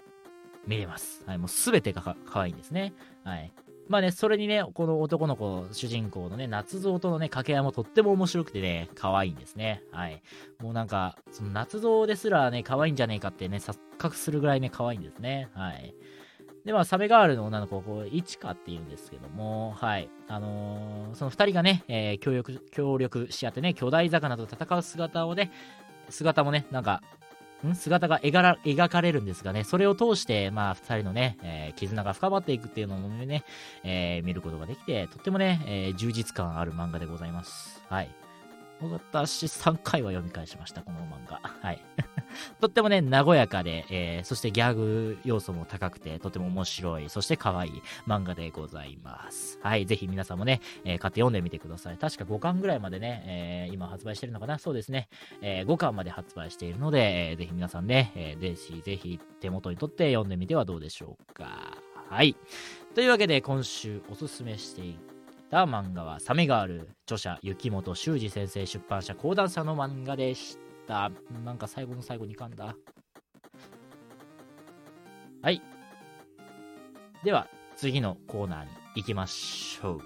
[0.65, 1.23] 見れます。
[1.27, 1.37] はい。
[1.37, 2.93] もうすべてがか可愛いんですね。
[3.23, 3.53] はい。
[3.87, 9.83] まあね、それにね、この男の子、主人公のね、夏蔵とのね、掛け合いもとっても面白くてね、可愛いんですね。
[9.91, 10.23] はい。
[10.59, 15.49] もうなんか、その夏蔵ですらね、可愛いんじゃねえかってね、錯覚するぐらいね、可愛いんですね。
[15.53, 15.93] はい。
[16.65, 20.09] で、まあ、サメガールの女の子、こう、イチカって言うんですけども、はい。
[20.27, 25.51] あのー、その二人がね、えー、協力、協力し合ってね、巨大魚と戦う姿をね、
[26.09, 27.03] 姿もね、なんか、
[27.65, 27.75] ん？
[27.75, 33.43] 姿が描かれるんですがね、それを通して、まあ、二人のね、えー、絆が深まっていくっていうのもね、
[33.83, 37.83] えー、見ることができて、とってもね、えー、充実感ある漫画でございます。
[37.89, 38.24] はい。
[38.81, 41.39] 私3回は読み返しました、この漫画。
[41.41, 41.81] はい。
[42.59, 49.59] とってもね、和やかで、えー、そしてギャグ要素も高くて、とても面白い、そして可愛い漫画でございます。
[49.61, 51.97] はい、ぜひ皆さんもね、えー、買って読んでみてください。
[51.97, 54.59] 確か5巻ぐらいまでね、えー、今発売してるのかな？
[54.59, 55.07] そうですね。
[55.41, 61.77] えー、5巻まで発売しているので、えー、ぜひ皆さんね、えー、ぜひぜひ手元に取って読んでみてはどうでしょうか。
[62.09, 62.35] はい。
[62.93, 65.14] というわけで、今週おすすめしていく
[65.49, 71.11] た漫画は、サメガール、著者、雪本修二先生、出版社、講談社の漫画でした。。
[71.43, 72.75] なんか最後の最後に噛んだ。
[75.41, 75.61] はい。
[77.23, 80.01] では、次のコーナーに行きましょう。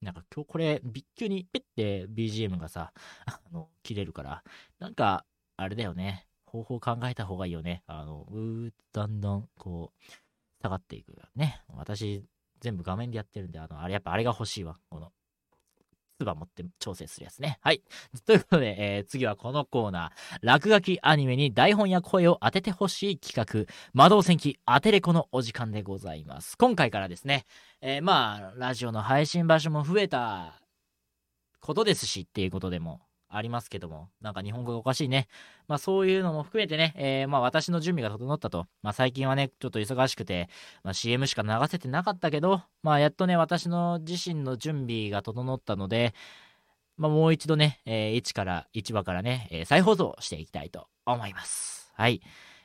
[0.00, 2.92] なんか今日これ、ビッキュにペッて BGM がさ、
[3.26, 4.42] あの、切れるから、
[4.80, 5.24] なんか、
[5.56, 6.26] あれだよね。
[6.44, 7.82] 方法考えた方がいいよね。
[7.86, 10.04] あの、うー、だんだん、こう、
[10.62, 11.62] 下がっていくね。
[11.68, 12.24] 私、
[12.60, 14.78] 全部画面でやってるんで、あの、あれ、やっぱあれが欲しいわ。
[14.88, 15.10] この、
[16.18, 17.58] 唾持って調整するやつね。
[17.60, 17.82] はい。
[18.24, 20.38] ということで、えー、次はこのコーナー。
[20.42, 26.56] 落書きアニメに台本や声を当ててほしい企画、魔導戦記アテレコのお時間でございます。
[26.56, 27.44] 今回からですね、
[27.80, 30.60] えー、まあ、ラジオの配信場所も増えた
[31.60, 33.00] ことですしっていうことでも
[33.32, 35.28] ありますけども、なんか日本語がおかしいね。
[35.68, 38.66] まあそういうのも含めてね、えー、まあ私の準備が整ったと。
[38.82, 40.48] まあ最近はね、ちょっと忙しくて、
[40.84, 46.14] まあ CM しか流せてなかったけど、まあやっとね、私の自身の準備が整ったので、
[46.96, 51.92] まあもう一度ね、えー、1から、1話からね、えー、再放送していきたいと思います。
[51.94, 52.20] はい。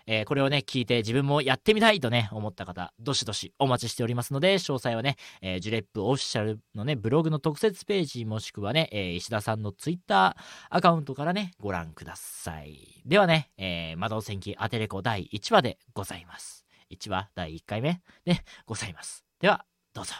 [0.07, 13.03] えー、これをね、聞いて自分もやってみたいとね、思った方、どしどしお待ちしておりますので、詳細はね、えー、ジュレップオフィシャルのね、ブログの特設ページ、もしくはね、えー、石田さんのツイッターアカウントからね、ご覧ください。
[13.05, 16.65] ではね、えー、魔導戦記アテレコ第1話でございます。
[16.89, 19.25] 1話第1回目でございます。
[19.39, 20.13] では、どうぞ。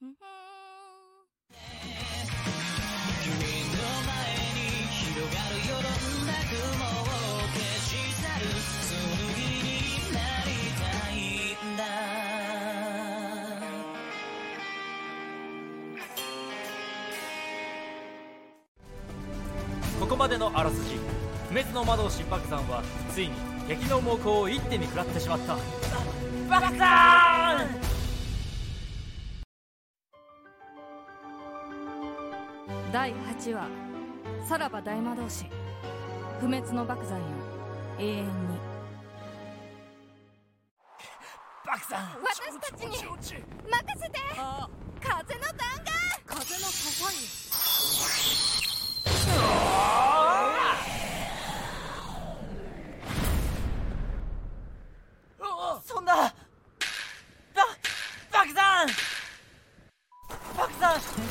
[0.00, 0.06] こ
[20.20, 20.98] までのあらすじ。
[21.48, 23.34] 不滅の魔導士爆山はついに
[23.66, 25.56] 敵の猛攻を一手に食らってしまった。
[26.46, 27.64] 爆山
[32.92, 33.66] 第8話
[34.46, 35.46] さらば大魔導士。
[36.38, 37.24] 不滅の爆山よ
[37.98, 38.30] 永遠に。
[41.64, 42.98] 爆山私たちに任
[43.96, 44.20] せて！
[45.00, 46.22] 風の弾丸！
[46.26, 47.14] 風のサフ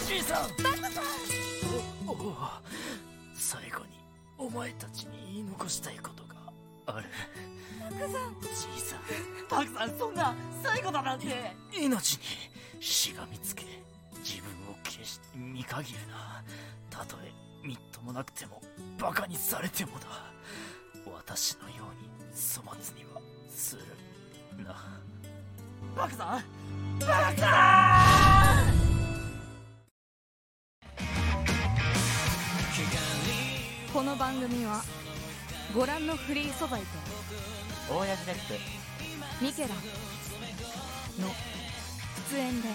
[0.09, 0.49] じいさんさん
[2.07, 2.35] おお
[3.35, 3.85] 最後に
[4.39, 7.05] お前たちに言い残したいことがある
[7.79, 11.27] バクさんじいさんクさんそんな最後だなんて
[11.79, 12.23] 命に
[12.79, 13.65] しがみつけ
[14.23, 16.43] 自分を決して見限るな
[16.89, 17.31] たとえ
[17.63, 18.63] みっともなくても
[18.99, 20.07] バカにされてもだ
[21.05, 23.75] 私のように粗末にはす
[24.57, 24.75] るな
[25.95, 28.18] バクさんバクさん
[33.91, 34.83] この番組は
[35.73, 36.87] ご覧のフリー素材と
[37.91, 38.35] 大谷ジレッ
[39.39, 39.69] プミケラン
[41.21, 41.27] の
[42.31, 42.69] 出演で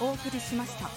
[0.00, 0.90] お送りしました。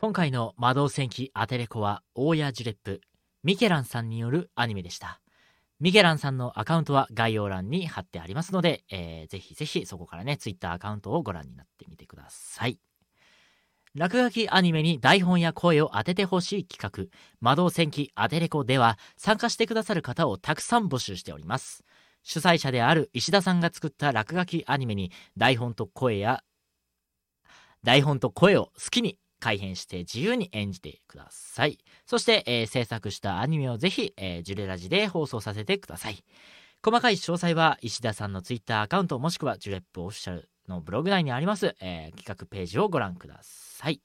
[0.00, 3.00] 今回の魔導戦記アテレコは大谷ジュレップ
[3.44, 5.20] ミケランさんによるアニメでした
[5.80, 12.80] ミケランさんのアカウントは概要欄に貼ってありますので、えーぜひぜひそこからね、ツイッターアカウントをご覧になってみてください。
[13.94, 21.84] 落書きアニメに台本や声を当ててほしい企画、魔導戦記アテレコでは参加してくださる方をたくさん募集しております。
[22.24, 26.42] 主催者である石田さんが作った落書きアニメに台本と声や
[27.84, 31.78] 台本と声を好きに改変して自由に演じてください。
[32.06, 36.22] そして、えー制作したアニメをぜひ、えージュレラジで放送させてください。
[36.84, 44.00] 細かい詳細は石田さんのツイッターアカウントもしくはジュレップオフィシャルのブログ内にあります、えー企画ページをご覧ください。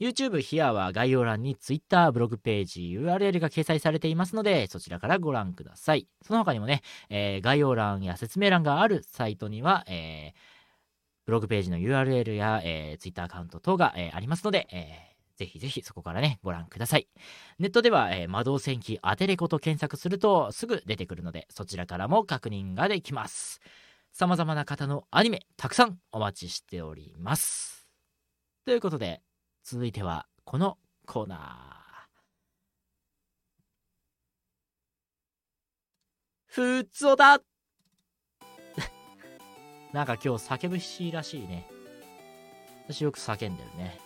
[0.00, 6.08] YouTube ヒアは概要欄に Twitter ブログページ URL が掲載されていますのでそちらからご覧ください。
[6.22, 10.53] その他にもね、えー概要欄や説明欄があるサイトには、えー
[11.26, 17.08] ブログページの URL や、えー、Twitter アカウント等が、えーありますので、えーぜひぜひそこからね、ご覧ください。
[17.58, 23.60] ネットでは、えー魔導戦記アテレコと検索するとすぐ出てくるので、そちらからも確認ができます。
[24.12, 27.88] 様々な方のアニメ、たくさんお待ちしております。
[28.64, 29.22] ということで、
[29.64, 31.74] 続いてはこのコーナー。
[36.46, 37.40] ふつおだ
[39.94, 41.64] なんか今日叫ぶ日らしいね。
[42.88, 43.96] 私よく叫んでるね。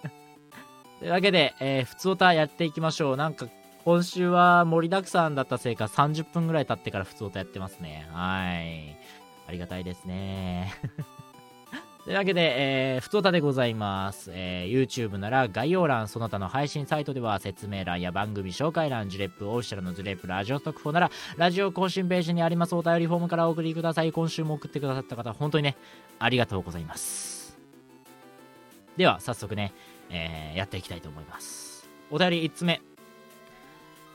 [1.00, 3.16] というわけで、えー、普通歌やっていきましょう。
[3.16, 3.48] なんか
[3.86, 8.06] 今週は盛りだくさんだったせいか30分ぐらい経ってから普通歌やってますね。
[8.12, 8.94] はい。
[9.48, 10.74] ありがたいですね。
[12.06, 24.12] というわけで、えー、ふつおたでございます、えー YouTube なら概要欄、その他の配信サイトでは説明欄や番組紹介欄、ジュレップ、オフィシャルのジュレップ、ラジオ特報なら、ラジオ更新ページにありますお便りフォームからお送りください。
[24.12, 25.76] 今週も送ってくださった方、本当にね、
[26.20, 27.58] ありがとうございます。
[28.96, 29.72] では、早速ね、
[30.08, 31.88] えーやっていきたいと思います。
[32.12, 32.80] お便り1つ目。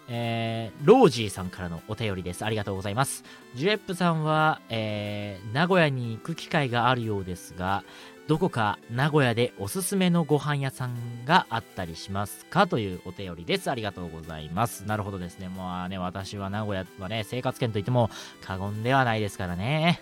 [0.08, 2.44] えーロージーさんからのお便りです。
[2.44, 3.24] ありがとうございます。
[3.56, 7.84] ジュレップさんは、えー名古屋に行く機会があるようですが、
[8.28, 13.70] どこか名古屋でおすすめのご飯屋さんがあったりしますかというお便りです。
[13.70, 14.86] ありがとうございます。
[14.86, 15.50] なるほどですね。
[15.50, 18.10] もうね、私は名古屋はね、生活圏といっても
[18.42, 20.00] 過言ではないですからね。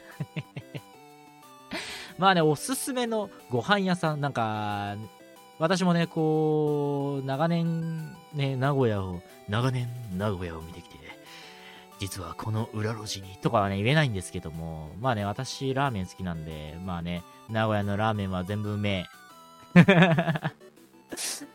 [2.19, 4.95] まあね、おすすめのご飯屋さん、なんか、
[5.59, 10.97] 私もね、こう、長年、ね、名古屋を、長年、名古屋を見てきて、
[11.99, 19.05] 実はこの裏路地に、とかはね、言えないんですけども、まあね、私、ラーメン好きなんで、まあね、名古屋のラーメンは全部うめ
[19.75, 19.83] え。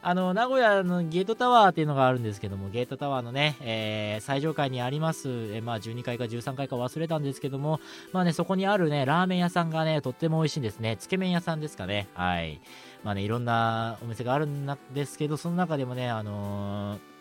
[0.03, 7.81] あの、名古屋のゲートタワーっていうのがあるんですけども、ゲートタワーのね、えー最上階にあります、えーまあ12階か13階か忘れたんですけども、
[8.13, 10.97] まあね、そこにあるね、ラーメン屋さんがね、とっても美味しいんですね。
[10.99, 12.09] つけ麺屋さんですかね。
[12.15, 12.61] はい。
[13.05, 17.15] まあね、いろんなお店があるんですけど、その中でもね、あのー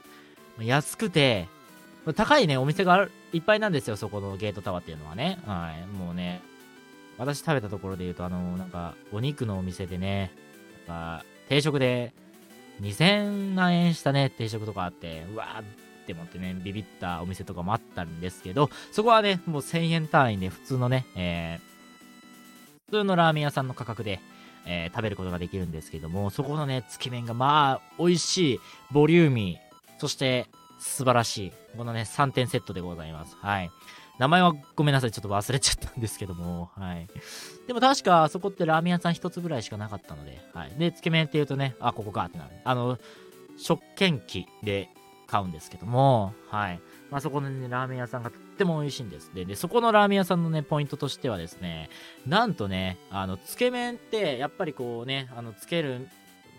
[0.61, 1.47] 安くて、
[2.15, 5.39] 高いね、お店があるいっぱいなんですよ、そこのゲートタワーっていうのはね。
[5.45, 5.87] はい。
[5.87, 6.41] もうね、
[7.17, 10.31] 私食べたところで言うと、あのーなんか、お肉のお店でね、
[10.87, 12.13] なんか、定食で、
[12.81, 15.63] 2000万円したね、定食とかあって、うわーっ
[16.05, 24.19] て思ってね、ビビったお店とかもあったんですけど、そこはね、もう1000円単位で普通のね、えー、普通のラーメン屋さんの価格で、
[24.65, 28.59] えー食べることができるんですけども、そこのね、つけ麺がまあ、美味しい、
[28.91, 30.47] ボリューミー、そして
[30.79, 33.35] 素晴らしい、このね、3点セットでございます。
[33.39, 33.71] はい。
[34.19, 37.07] 名前はごめんなさい、ちょっと忘れちゃったんですけども、はい。
[37.67, 40.73] でも確か、そこってラーメン屋さん一つぐらいしかなかったので、はい。
[40.77, 42.51] で、つけ麺って言うとね、あ、ここかってなる。
[42.63, 42.99] あの、
[43.57, 44.89] 食券機で
[45.27, 46.79] 買うんですけども、はい。
[47.09, 49.31] まあ、そこのね、ラーメン屋さんがっても美味しいんです。
[49.33, 51.89] で、でそこのラーメン屋さんのね、ポイントとしてはですね、
[52.25, 56.07] なんとね、あの、つけ麺って、やっぱりこうね、あの、つける、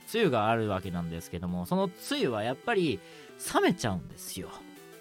[0.06, 3.00] つゆがあるわけなんですけども、そのつゆはやっぱり
[3.54, 4.50] 冷めちゃうんですよ。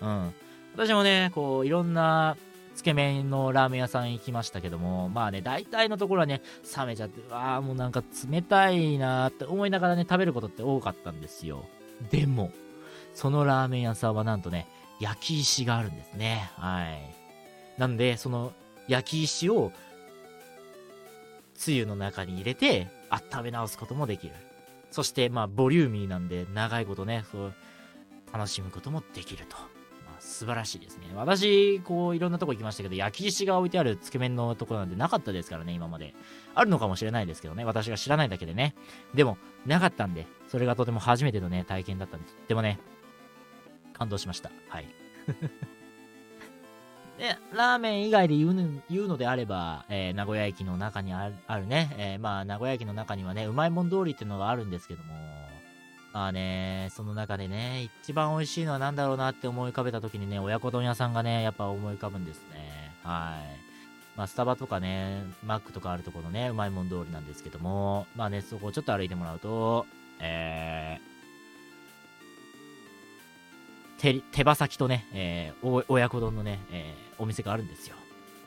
[0.01, 0.33] うん。
[0.73, 2.37] 私もね、こう、いろんな
[2.75, 6.41] つけ麺のラーメン屋さん行きましたけども、まあね、大体のところはね、
[6.77, 11.65] 冷めちゃって、わあ、もうなんか冷たいなって思いながらね、食べることって多かったんですよ。
[12.09, 12.51] でも、
[13.13, 14.67] そのラーメン屋さんはなんとね、
[14.99, 16.51] 焼き石があるんですね。
[16.57, 17.79] はい。
[17.79, 18.53] なんで、その
[18.87, 19.71] 焼き石を、
[21.55, 24.33] つゆの中に入れて、温め直すこともできる。
[24.91, 27.53] そして、まあ、ボリューミーなんで、長いことね、そう、
[28.31, 29.55] 楽しむこともできると。
[29.57, 31.07] まあ、素晴らしいですね。
[31.15, 36.13] 私、こう、いろんなとこ行きましたけど、焼き石が置いてあるつけ麺のとこなんてなかったですからね、今まで。
[36.53, 38.75] あるのかもしれないですけどね、私が知らないだけでね。
[39.15, 42.79] でも、なかったんで、それがとても初めてのね、体験だったんで、とってもね、
[43.93, 44.51] 感動しました。
[44.67, 44.87] はい。
[47.17, 55.13] で、ラーメン以外で言う言うのであれば、えー、名古屋駅の中にあるね、えー、まあ、名古屋駅の中にはね、うまいもん通りっていうのがあるんですけども、
[56.11, 62.93] まあね、その中でね、一番美味しいのは何だろうなって思い浮かべた時にね、親子丼屋さんがね、やっぱ思い浮かぶんですね。
[63.03, 63.63] はい。
[64.15, 69.87] まあ、スタバとかね、マックとかあるところのね、うまいもん通りなんですけども、まあね、そこをちょっと歩いてもらうと、
[70.19, 71.12] えー、
[74.03, 77.95] 手、手羽先とね、えー、親子丼のね、えー、お店があるんですよ。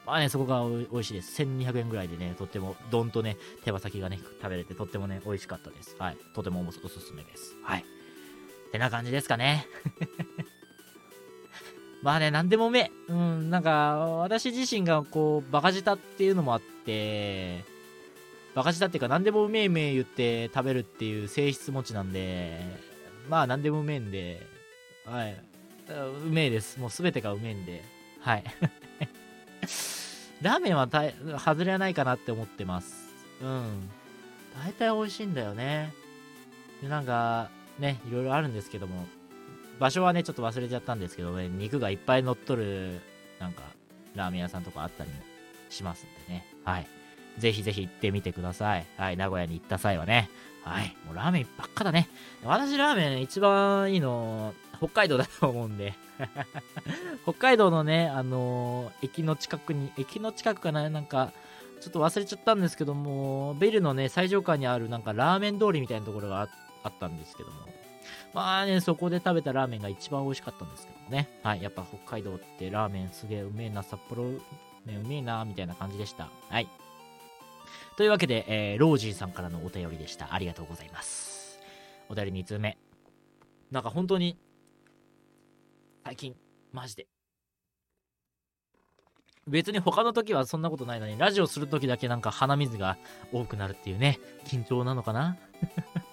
[0.04, 1.42] まあね、そこが美味しいです。
[1.42, 5.96] 1200円ぐらいでね、とっても、丼とね、手羽先がね、食べれてとってもね、美味しかったです。
[5.98, 6.18] はい。
[6.34, 7.56] とてもおすすめです。
[7.62, 7.80] はい。
[7.80, 9.66] ってな感じですかね。
[12.04, 17.64] まあね、なんでもめうん、なんか、私自身がこう、バカ舌っていうのもあって、
[18.54, 22.60] バカ舌っていうか、なんでもうめえめえ言って食べるっていう性質持ちなんで、
[23.30, 24.54] まあ、なんでもうめえんで、
[25.06, 25.36] はい。
[26.24, 26.78] うめえです。
[26.80, 27.82] もうすべてがうめえんで、
[28.20, 28.44] はい。
[30.42, 31.02] ラーメンはた
[31.38, 33.14] 外れはないかなって思ってます。
[33.40, 33.88] うん。
[34.62, 35.92] 大体美味しいんだよね。
[36.82, 39.06] で、なんか、ね、いろいろあるんですけども、
[39.78, 43.00] 場所はね、ちょっと忘れちゃったんですけどね、肉がいっぱい乗っとる、
[43.38, 43.62] なんか、
[44.14, 45.16] ラーメン屋さんとかあったりも
[45.68, 46.46] しますんでね。
[46.64, 46.86] はい。
[47.38, 48.86] ぜひぜひ行ってみてください。
[48.96, 49.16] はい。
[49.16, 50.30] 名古屋に行った際はね。
[50.64, 50.96] はい。
[51.04, 52.08] もうラーメンばっかだね。
[52.44, 55.94] 私ラーメン一番いいの、北海道だと思うんで
[57.24, 61.32] 北海道のね、あのー、駅の近くに、駅の近くかな、なんか、
[61.80, 66.48] ちょっと忘れちゃったんですけども、ビルのね、最上階にあるなんかラーメン通りみたいなところが
[66.82, 67.56] あったんですけども、
[68.32, 71.28] まあね、そこで食べたラーメンが一番美味しかったんですけどもね。
[71.42, 74.40] はい、やっぱ北海道ってラーメンすげえうめえな、札幌、ね、
[75.02, 76.30] うめえな、みたいな感じでした。
[76.48, 76.68] はい。
[77.96, 80.34] というわけで、えー、ロージーさんからのお便りでした。
[80.34, 81.58] ありがとうございます。
[82.08, 82.78] お便り2通目。
[83.70, 84.36] なんか本当に、
[86.06, 86.36] 最近、
[86.70, 87.08] マジで。
[89.48, 92.96] 別に他の時はそんなことないのに、ラジオする時だけなんか鼻水が
[93.32, 95.36] 多くなるっていうね、緊張なのかな？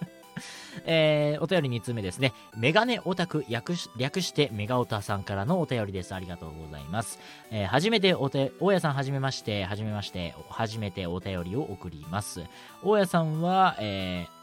[0.88, 2.34] えー、お便り2つ目ですね。
[2.58, 6.16] メガネオタク略し略してメガオタさんからのお便りです。
[6.16, 7.20] ありがとうございます。
[7.52, 12.42] えー、初めておて、大家さんはじめまして、はじめまして、初めてお便りを送ります。
[12.84, 14.43] 大家さんは、えー、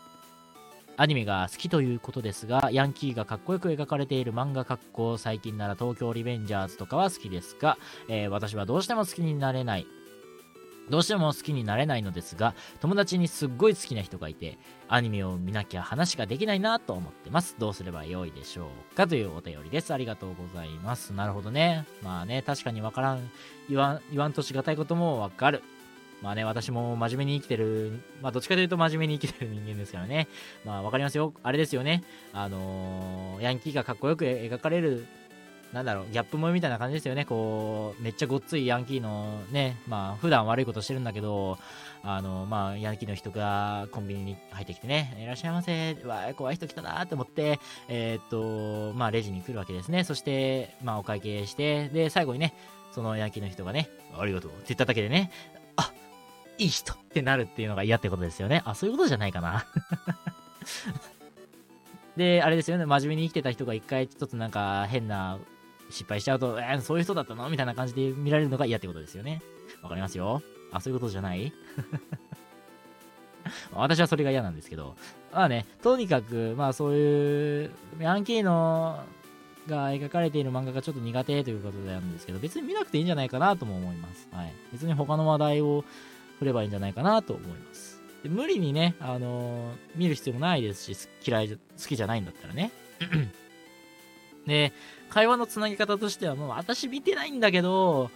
[1.00, 7.78] アニメが好きということですが、ヤンキーがかっこよく描かれている漫画格好、最近なら東京リベンジャーズとかは好きですが、
[8.10, 9.86] えー、私はどうしても好きになれない、
[10.90, 14.58] どうしても好きになれないのですが、友達にすっごい好きな人がいて、
[14.88, 17.56] アニメを見なきゃ話ができないなと思ってます。
[17.58, 19.06] どうすればよいでしょうか？
[19.06, 19.94] というお便りです。
[19.94, 21.14] ありがとうございます。
[21.14, 21.86] なるほどね。
[22.02, 23.30] まあね、確かにわからん、
[23.70, 25.62] 言わん、言わんとしがたいこともわかる。
[26.22, 30.28] まあね、私も真面目に生きてる、まあどっちかというと真面目に生きてる人間ですからね。
[30.64, 31.32] まあわかりますよ。
[31.42, 32.04] あれですよね。
[32.32, 35.06] あのー、ヤンキーがかっこよく描かれる
[35.72, 37.24] なんだろう、ギャップ萌えみたいな感じですよね。
[37.24, 41.58] こう、めっちゃごっついヤンキーのね、まあ、普段悪いことしてるんだけど、
[42.02, 50.02] あの、まあ、ヤンキーの人がコンビニに入ってきてね、いらっしゃいませ、わ怖い人来たなと思って、えー、っと、まあ、レジに来るわけですね。
[50.02, 52.52] そして、まあ、お会計して、で、最後にね、
[52.90, 55.30] そのヤンキーの人がね、ありがとうって言っただけでね、
[56.60, 58.62] いい人ってなるっていうのが嫌ってことですよね。
[58.64, 59.64] あ、そういうことじゃないかな。
[62.16, 65.38] で、あれですよね、真面目に生きてた人が一回ちょっとなんか変な
[65.90, 69.42] 失敗しちゃうと、えー、そういう人だったのみたいな感じで見られるのが嫌ってことですよね。
[69.82, 70.42] わかりますよ
[70.72, 71.52] あ、そういうことじゃない？
[73.72, 74.96] 私はそれが嫌なんですけど。
[75.32, 79.02] まあね、とにかく、まあそういう、ヤンキーの、
[79.66, 84.28] が描かれている漫画がちょっと苦手ということなんですけど、別に見なくていいんじゃないかなとも思います。
[84.32, 84.52] はい。
[84.72, 85.84] 別に他の話題を
[86.40, 88.00] 振ればいいんじゃないかなと思います。
[88.22, 92.70] で無理にね、あのー、見る必要もないですし、嫌い、好きじゃないんだったらね。
[94.46, 94.72] で、
[95.10, 98.10] 会話のつなぎ方としては、もう私見てないんだけど、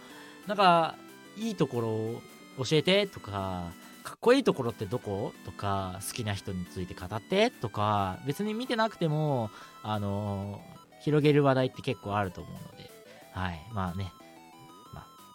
[0.47, 0.95] なんか、
[1.37, 2.21] いいところを
[2.57, 3.71] 教えてとか、
[4.03, 9.49] かっこいいところってどことか、好きな人について語ってとか、別に見てなくても、
[9.81, 10.61] あの
[11.01, 12.89] 広げる話題って結構あると思うので、
[13.33, 13.61] はい。
[13.73, 14.11] まあね、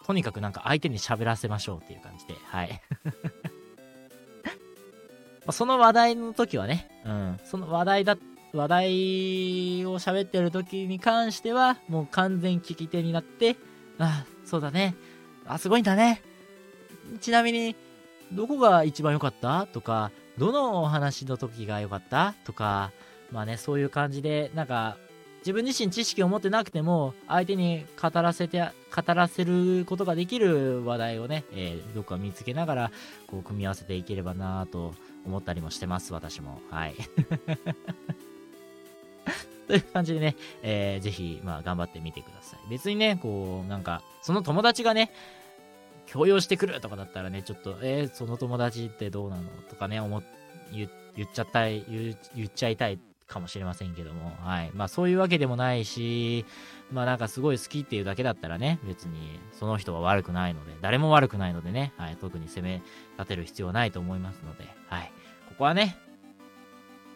[0.05, 2.81] とにかくなんか相手に喋らせましょうっていう感じで、はい。
[5.51, 8.17] その話題の時はね、うん、その話題だ、
[8.53, 8.85] 話題
[9.85, 13.55] を喋ってる時に関しては、もう完全聞き手になって、
[13.97, 14.95] あ、そうだね。
[15.47, 16.21] あ、すごいんだね。
[17.19, 17.75] ちなみに、
[18.31, 19.65] どこが一番良かった？
[19.67, 22.35] とか、どのお話の時が良かった？
[22.45, 22.91] とか、
[23.31, 24.97] まあね、そういう感じで、なんか、
[25.41, 32.91] 自分自身知識を持ってなくても、相手に語らせて、語らせることができる話題をね、えー、どっか見つけながら、
[33.25, 34.93] こう、組み合わせていければなと
[35.25, 36.61] 思ったりもしてます、私も。
[36.69, 36.95] はい。
[39.67, 42.59] という感じでね、えー、ぜひ、まあ、頑張ってみてください。
[42.69, 45.11] 別にね、こう、なんか、その友達がね、
[46.05, 50.21] 強要してくるとかだったらね、ちょっと、えー、その友達ってどうなのとかね、思
[50.71, 52.99] 言言っちゃったい言、言っちゃいたい
[53.31, 54.71] かもしれませんけども、はい。
[54.73, 56.45] まあそういうわけでもないし、
[56.91, 62.17] まあなんかすごい好きっていうだけだったらね、別にその人は悪くないので、誰も悪くないのでね、はい。
[62.17, 62.81] 特に攻め
[63.17, 65.11] 立てる必要はないと思いますので、はい。
[65.49, 65.97] ここはね、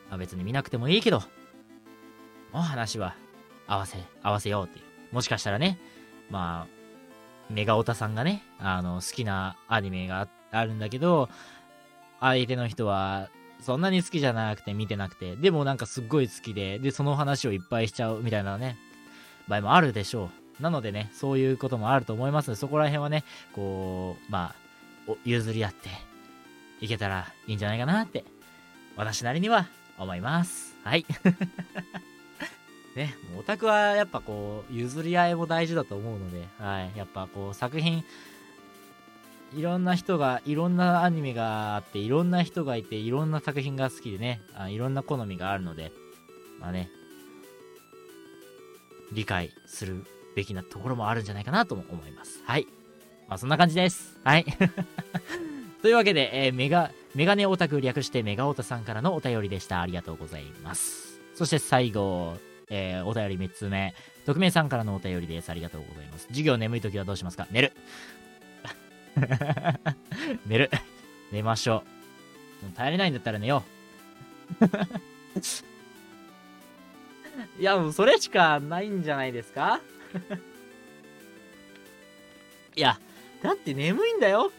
[0.09, 1.19] まあ、別に見なくてもいいけど、
[2.51, 3.15] もう話は
[3.67, 4.85] 合わせ、合わせようっていう。
[5.13, 5.79] もしかしたらね、
[6.29, 11.29] まあ、メガオタさんがね、あの、好きなアニメがあるんだけど、
[12.19, 13.29] 相手の人は
[13.65, 18.77] そんなに好きじゃなくて見てなくて、でもなんかすっごい好きで、で、その話をいっぱいしちゃうみたいなね、
[19.47, 20.61] 場合もあるでしょう。
[20.61, 24.53] なのでね、そういうこともあると思いますので、そこら辺はね、こう、ま
[25.07, 25.89] あ、譲り合って
[26.79, 28.23] いけたらいいんじゃないかなって、
[28.95, 30.75] 私なりには思います。
[30.83, 31.03] はい。
[32.95, 36.91] ね、オタクはやっぱこう、譲り合いも大事だと思うので、はい。
[36.95, 38.05] やっぱこう、作品、
[39.55, 45.91] いろんな人が、いろんなアニメがあって、いろんな人がいて、いろんな作品が好きでね、あいろんな好みがあるので、
[46.59, 46.89] まあね、
[49.13, 50.03] 理解する
[50.35, 52.41] べきなところもあるんじゃないかなとも思います。
[52.45, 52.67] はい。
[53.27, 54.19] まあそんな感じです。
[54.23, 54.45] はい。
[55.81, 59.81] というわけで、えー、メガ、メガネオタク略してメガオタさんからのお便りでした。
[59.81, 61.19] ありがとうございます。
[61.35, 62.37] そして最後、
[62.69, 63.93] えー、お便り3つ目。
[64.25, 65.49] 匿名さんからのお便りです。
[65.49, 66.27] ありがとうございます。
[66.27, 67.47] 授業眠い時はどうしますか？
[67.51, 67.71] 寝る。
[70.45, 70.69] 寝る。
[71.31, 71.83] 寝ましょ
[72.61, 72.65] う。
[72.65, 73.63] もう耐えれないんだったら寝よ
[74.61, 74.65] う。
[77.59, 79.79] いや、もうそれしかないんじゃないですか？
[82.75, 82.99] いや、
[83.41, 84.51] だって眠いんだよ。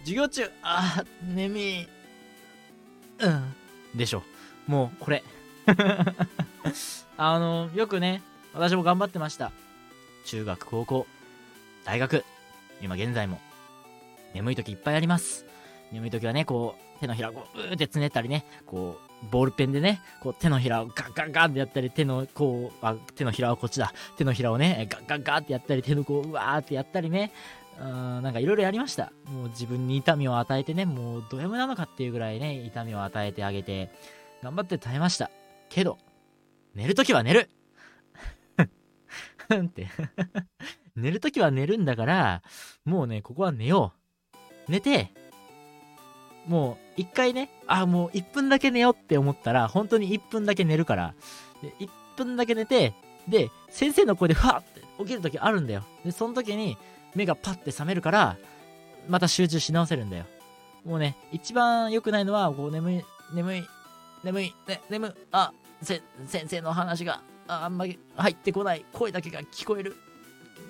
[0.00, 1.88] 授業中、あ眠い。
[3.18, 3.54] うん。
[3.94, 4.22] でしょ。
[4.66, 5.22] もう、これ。
[7.16, 8.22] あの、よくね、
[8.54, 9.52] 私も頑張ってました。
[10.26, 11.06] 中学、高校、
[11.84, 12.24] 大学、
[12.82, 13.40] 今現在も、
[14.34, 15.44] 眠い時いっぱいあります。
[15.92, 23.92] 眠い時はね、こう、手のひらをこう、うーってつねったりね、こう、ボールペンでね、こう、手のひらをガンガンガンってやったり、手の、こう、あ、手のひらはこっちだ。
[24.16, 27.32] 手のひらをね、ガンガンガンってやったり、手のこう、うわーってやったりね、
[27.80, 29.12] うん、なんかいろいろやりました。
[29.26, 33.90] もう自分に痛みを与えてね、もうド M なのかっていうぐらいね、痛みを与えてあげて、
[34.42, 35.30] 頑張って耐えました。
[35.68, 35.98] けど、
[36.74, 37.50] 寝るときは寝る
[39.54, 39.86] って
[40.96, 42.42] 寝るときは寝るんだから、
[42.84, 44.05] もうね、ここは寝よう。
[44.68, 45.10] 寝て、
[46.46, 51.14] もう一回ね、あ、もう1分だけ寝ようって思ったら、本当に1分だけ寝るから、
[51.62, 52.94] で1分だけ寝て、
[53.28, 55.84] で、先生の声でファーって起きるときあるんだよ。
[56.04, 56.76] で、その時に
[57.14, 58.36] 目がパッて覚めるから、
[59.08, 60.24] また集中し直せるんだよ。
[60.84, 63.04] もうね、一番良くないのは、こう眠い、
[63.34, 63.64] 眠い、
[64.22, 65.52] 眠い、ね、眠い、あ、
[65.82, 69.96] せ先生の話があんまり入ってこない声だけが聞こえる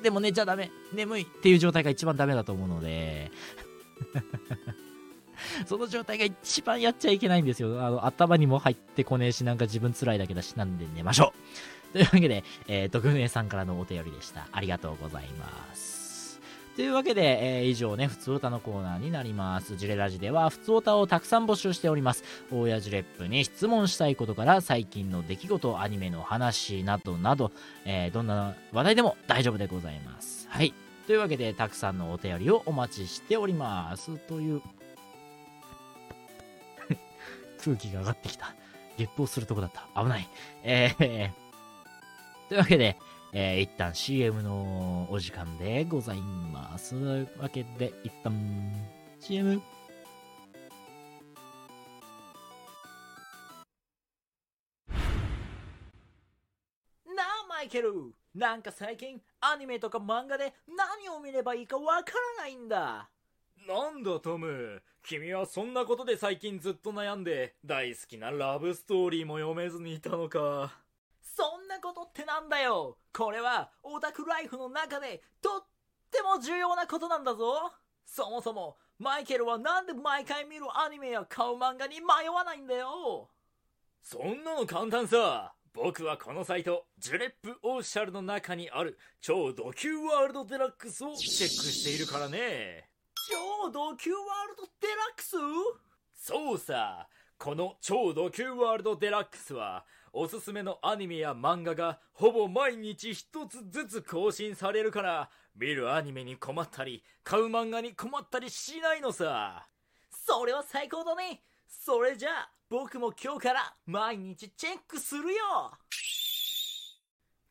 [0.03, 3.31] でも寝ちゃダメ眠いっていう状態が一番ダメだと思うので
[5.67, 11.33] その状態が一番やっちゃいけないんですよあの頭にも入ってこねえしなんか自分辛いだけだしなんで寝ましょ
[11.91, 16.07] う というわけで、えー、徳明さんからのお便りでしたありがとうございます
[16.77, 19.77] というわけで、えー、以上ね、ふつおたのコーナーになります。
[19.77, 22.23] ジュレラジでは、ふつおたをたくさん募集しております。
[22.53, 27.51] 大家ジュレップに質問したいことから、最近の出来事、アニメの話などなど、
[27.87, 30.49] えー、どんな話題でも大丈夫でございます。
[30.51, 30.75] はい。
[31.07, 34.17] というわけで、たくさんのお便りをお待ちしております。
[34.19, 34.63] という、
[37.63, 38.55] 空気が上がってきた。
[38.97, 39.89] ゲップをするとこだった。
[40.03, 40.29] 危ない。
[40.65, 41.31] えー、
[42.49, 42.97] というわけで、
[43.33, 46.91] えー、一旦 CM のお時間でございます。
[46.91, 48.73] というわけで、一旦
[49.21, 49.63] CM。
[57.77, 63.09] あ、マイケルなんか最近アニメとか漫画で何を見ればいいかわからないんだ。
[63.67, 64.83] なんだトム。
[65.03, 70.73] 君はそんなことで最近ずっと悩んで大好きなラブストーリーも読めずにいたのか。
[71.23, 72.99] そんなことってなんだよ。
[73.13, 75.67] これはオタクライフの中でとっ
[76.11, 77.73] てもも重要なことなんだぞ。
[78.05, 83.31] そもそもマイケルはなんで毎回見るアニメや買う漫画に迷わないんだよ。
[84.03, 92.89] そんなの簡単さ僕はこのサイトジュレップオーシャルの中にある超ド級ワールドデラックスをチェックしているからね。
[93.29, 94.21] 超ド級ワー
[94.53, 95.37] ルドデラックス？
[96.15, 97.07] そうさ。
[97.37, 109.69] この超ド級ワールドデラックスはおすすめのアニメや漫画がほぼ毎日一つずつ更新されるから見るアニメに困ったり買う漫画に困ったりしないのさ。
[110.11, 111.43] それは最高だね。
[111.69, 115.39] それじゃあ僕も今日から毎日チェックするよ。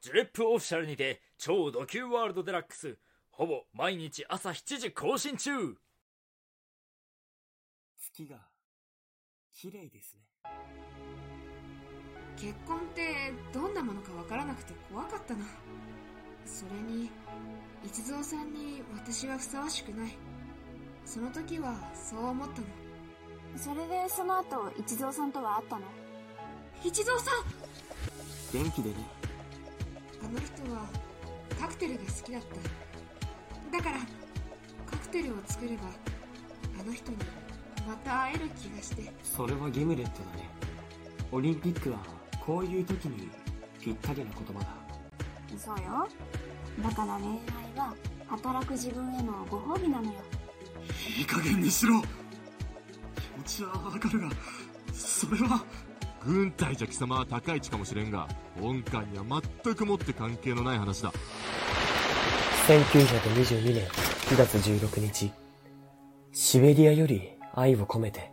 [0.02, 2.98] ジュレップオフィシャルにて超ド級ワールドデラックス。
[3.32, 5.78] ほぼ毎日朝7時更新中。
[7.98, 8.36] 月が
[9.54, 10.22] 綺麗ですね。
[12.36, 15.46] 結婚ってどんなものかわからなくて怖かったな。
[16.46, 17.10] それに
[17.86, 20.18] 一蔵さんに私はふさわしくない。
[21.06, 22.85] その時はそう思ったの
[23.58, 25.82] それでその後一蔵さんとは会ったの？
[26.84, 28.64] 一蔵さん！
[28.64, 28.96] 元気でね。
[30.24, 30.86] あの人は
[31.60, 32.42] カクテルが好きだっ
[33.72, 33.78] た。
[33.78, 33.98] だから
[34.86, 35.84] カクテルを作れば
[36.80, 37.18] あの人に
[37.88, 39.12] また会える気がして。
[39.24, 40.50] それはギムレットだね。
[41.32, 42.00] オリンピックは
[42.46, 43.30] こういう時に
[43.82, 44.68] ぴったりな言葉だ。
[45.58, 46.08] そうよ。
[46.84, 47.96] だから恋愛は
[48.28, 50.14] 働く自分へのご褒美なのよ。
[51.18, 52.02] いい加減にしろ
[53.46, 54.30] ちはわかるが。
[54.94, 55.64] それは
[56.26, 58.28] 軍隊じゃ貴様は高い位置かもしれんが
[58.60, 61.14] 本館には全くもって関係のない話だ。
[62.68, 65.32] 1922年9月16日
[66.32, 68.32] シベリアより愛を込めて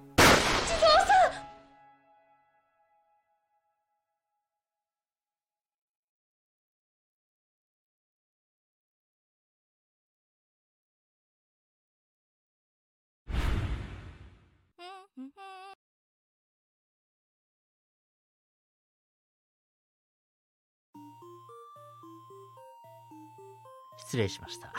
[24.12, 24.74] 失礼しました。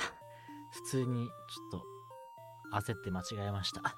[0.69, 1.83] 普通にちょっと
[2.77, 3.81] 焦って間違えました。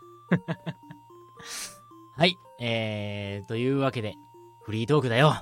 [2.16, 2.38] はい。
[2.62, 4.16] えー、というわけで、
[4.64, 5.34] フリートークだよ。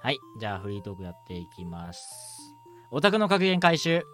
[0.00, 0.20] はい。
[0.38, 2.54] じゃあフリートークやっていきます。
[2.92, 4.04] オタクの格言回収。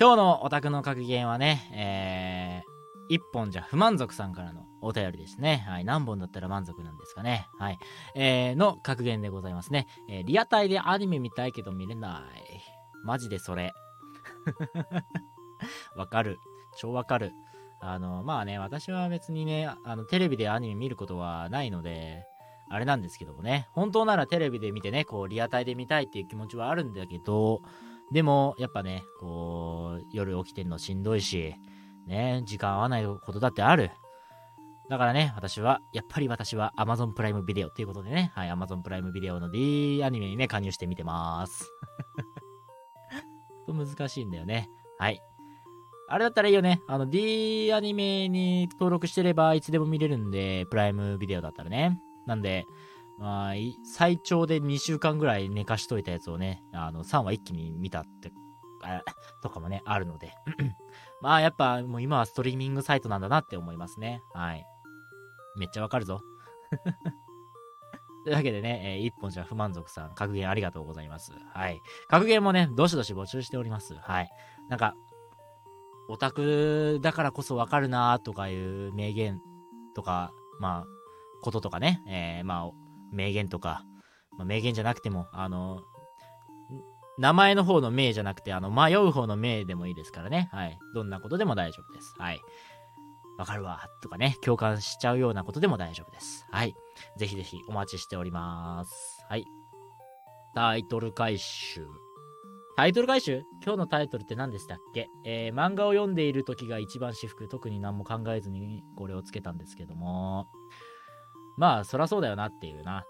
[0.00, 5.66] 今日のオタクの格言はね、えー、一本じゃ不満足さんからのお便りですね。
[5.68, 5.84] はい。
[5.84, 7.50] 何本だったら満足なんですかね。
[7.58, 7.78] はい。
[8.14, 9.88] えー、の格言でございますね。
[10.08, 12.67] えー、リアタイでアニメ見たいけど見れない。
[13.04, 13.72] マジでそれ。
[15.96, 16.38] わかる。
[16.76, 17.32] 超わかる。
[17.80, 22.24] あの、まあね、私は別にね、あの、テレビでアニメ見ることはないので、
[22.70, 27.62] あれなんですけどもね、本当ならテレビで見てね、こう、リアタイで見たいっていう気持ちはあるんだけど、
[28.12, 31.54] でも、やっぱね、こう、夜起きてんのしんどいし、
[32.06, 33.90] ね、時間合わないことだってある。
[34.88, 41.70] だからね、私は、やっぱり私は Amazon プライムビデオっていうことでね、はい、Amazon プライムビデオの D アニメにね、加入して見てます。
[43.72, 44.70] 難しいんだよね。
[44.98, 45.22] はい。
[46.10, 46.80] あれだったらいいよね。
[46.88, 52.00] あの D アニメに登録してればいつでも見れるんで、プライムビデオだったらね。
[52.26, 52.66] なんで、
[53.18, 53.52] まあ、
[53.84, 58.32] 最長で2週間ぐらい寝かしといたやつをね、あの、3話一気に見たって、
[59.42, 60.32] とかもね、あるので。
[61.20, 64.22] まあ、やっぱ、もう今はストリーミングサイトなんだなって思いますね。
[64.32, 64.64] はい。
[65.58, 66.20] めっちゃわかるぞ。
[68.28, 71.32] というわけでね、えー一本じゃ不満足さん、格言ありがとうございます。
[71.54, 71.80] はい。
[72.08, 73.94] 格言もね、どしどし募集しております。
[73.94, 74.30] はい。
[74.68, 74.94] なんか、
[76.10, 79.40] オタクだからこそわかるなとかいう名言
[79.94, 80.86] とか、まあ、
[81.42, 82.70] こととかね、えーまあ、
[83.10, 83.82] 名言とか、
[84.36, 85.80] まあ、名言じゃなくても、あの、
[87.16, 90.50] 名前の方の名じゃなくて、あの、迷う方の名でもいいですからね。
[90.52, 90.78] はい。
[90.94, 92.14] どんなことでも大丈夫です。
[92.18, 92.40] はい。
[93.38, 96.44] わかるわ、とかね、共感しちゃうようなことでも大丈夫です。
[96.50, 96.74] はい。
[97.16, 99.24] ぜひぜひお待ちしております。
[99.28, 99.46] はい。
[100.54, 101.86] タイトル回収。
[102.76, 103.44] タイトル回収？
[103.64, 105.08] 今日のタイトルって何でしたっけ？
[105.24, 107.48] えー、漫画を読んでいる時が一番至福。
[107.48, 110.46] 特に何も考えずにこれをつけたんですけども。
[111.56, 113.04] まあ、そらそうだよなっていうな。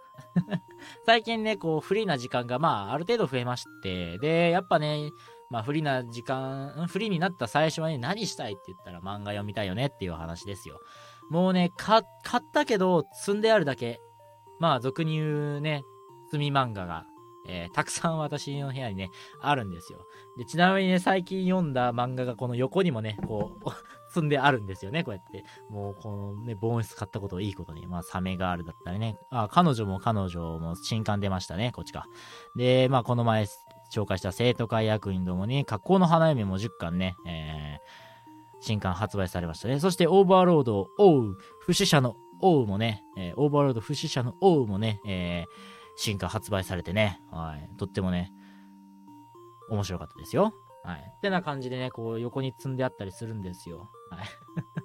[1.05, 5.11] 最近ね、こう、フリーな時間が、まあ、ある程度増えまして、で、やっぱね、
[5.51, 10.81] まあ、フリーな時間、んフリーになった最初はね、何したいって言ったら漫画読みたいよねっていう話ですよ。
[11.31, 12.03] もうね、買っ
[12.53, 14.01] たけど、積んであるだけ。
[14.59, 15.85] まあ、俗に言うね、
[16.31, 17.07] 積み漫画が、
[17.49, 20.01] えーたくさん私の部屋にね、あるんですよ。
[20.37, 23.71] で、ちなみにね、最近読んだ漫画がこの横にもね、こう、
[24.13, 25.45] 積んであるんですよね、こうやって。
[25.71, 29.19] もう、このね、防音室買ったことをいいことに、まあ、サメガールだったりね。
[29.31, 32.07] あ、彼女も彼女も新刊出ましたね、こっちか。
[32.57, 33.47] で、まあ、この前、
[33.91, 39.81] 紹介した生徒会役員どもに、カッコウの花嫁も10巻ね、えー、新刊発売されましたね。
[39.81, 45.53] そして、オーバーロード、 Oh、不死者の Ohもね、えー、オーバーロード不死者の Ohもね、えー、
[45.97, 48.33] 新刊発売されてね、はい、とってもね、
[49.71, 50.55] 面白かったですよ。
[50.85, 51.13] はい。
[51.17, 53.91] ってな感じでね、こう横に積んであったりするんですよ。
[54.11, 54.27] はい。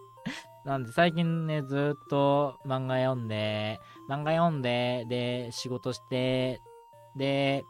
[0.65, 3.79] なんで最近ね、ずっと漫画読んで、
[4.09, 6.61] 漫画読んで、で、仕事して、
[7.15, 7.65] で、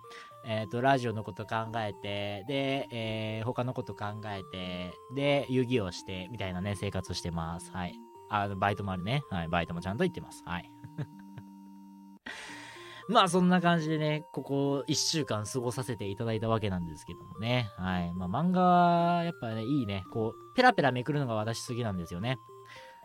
[0.45, 7.71] えっ、ー、と、ラジオのこと考えて、で、えー、他のこと考えて、で、遊戯をして、みたいなね、生活をしてます。
[7.71, 7.95] はい。
[8.29, 9.23] あの、バイトもあるね。
[9.29, 9.47] はい。
[9.47, 10.43] バイトもちゃんと行ってます。
[10.45, 10.69] はい。
[13.09, 17.69] まあそんな感じでね、ここ1週間過ごさせていただいたわけなんですけどもね。
[17.77, 18.13] はい。
[18.13, 20.03] まあ漫画は、やっぱね、いいね。
[20.11, 22.37] こう、ペラペラめくるのが私好きなんですよね。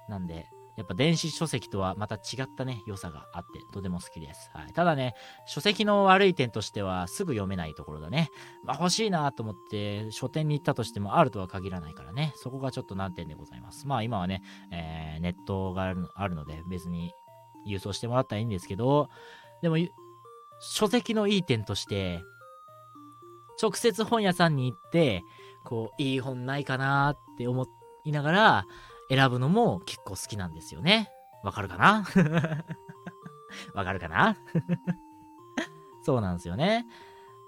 [0.09, 0.47] なんで、
[0.79, 4.49] やっぱ電子書籍とはまた違ったね、良さがあって、とても好きです。
[4.55, 4.72] はい。
[4.72, 5.14] ただね、
[5.45, 8.31] 書籍の悪い点としては、すぐ読めないところだね。
[8.62, 12.33] まあ欲しいなと思って、書店に行ったとしてもあるとは限らないからね。
[12.37, 13.89] そこがちょっと難点でございます。
[13.89, 15.83] まあ今はね、えー、ネットが
[16.14, 17.12] あるので、別に
[17.66, 19.11] 郵送してもらったらいいんですけど、
[19.62, 19.76] でも、
[20.61, 22.22] 書籍のいい点として、
[23.61, 25.24] 直接本屋さんに行って、
[25.64, 27.66] こう、いい本ないかなって思
[28.05, 28.66] いながら
[29.11, 31.11] 選ぶのも結構好きなんですよね。
[31.42, 32.04] わかるかな？
[33.74, 34.36] わかるかな？
[36.04, 36.86] そうなんですよね。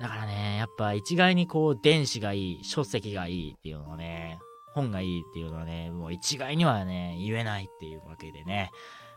[0.01, 4.41] だからね、やっぱ一概にこう、電子がいい、書籍がいいっていうのはね、
[4.73, 8.71] 本がいいっていうのはね、もう一概にはね、言えないっていうわけでね、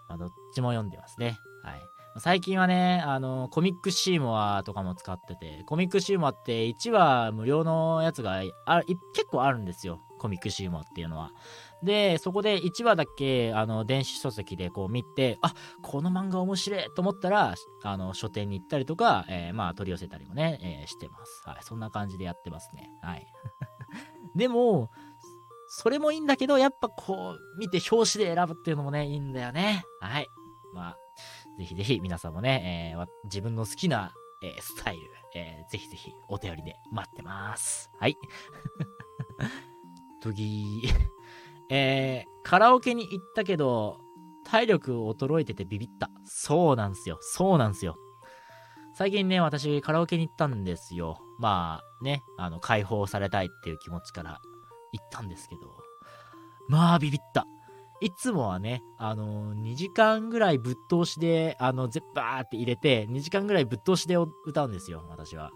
[0.09, 1.37] まあ、どっちも読んでますね。
[1.63, 1.81] はい。
[2.19, 8.41] 最近はね、あの、コミックシーモアとかも使ってて、コミックシーモアって1話無料のやつが
[9.15, 9.99] 結構あるんですよ。
[10.19, 11.31] コミックシーモアっていうのは。
[11.84, 21.43] で、そこで1話だけ、あの、電子書籍でこう見て、あ、この漫画面白いと思ったら、あの、書店に行ったりとか、えー、まあ、取り寄せたりもね、えー、してます。
[21.45, 21.57] はい。
[21.61, 22.89] そんな感じでやってますね。
[23.01, 23.27] はい。
[24.36, 24.89] でも、
[25.67, 29.84] それもいいんだけど、やっぱこう、見て表紙で選ぶっていうのもね、いいんだよね。
[29.99, 30.27] はい。
[30.73, 30.97] まあ、
[31.57, 37.89] ぜひぜひ皆さんもね、えー、自分の好きな、えー、スタイル、えー、ぜひぜひお便りで待ってます。
[37.99, 38.17] はい。
[40.21, 40.84] 次、
[41.70, 43.99] えー、カラオケに行ったけど、
[44.45, 46.09] 体力衰えててビビった。
[46.26, 47.18] そうなんすよ。
[47.22, 47.95] そうなんすよ。
[48.95, 51.20] 最近ね、私カラオケに行ったんですよ。
[51.39, 54.39] まあね、あの、解放されたいっていう気持ちから
[54.91, 55.61] 行ったんですけど、
[56.68, 57.47] まあビビった。
[58.01, 65.51] いつもはね、あのー、2時間ぐらいぶっ通しで、あの、ゼッバーって入れて、2時間ぐらいぶっ通しで歌うんですよ、私は。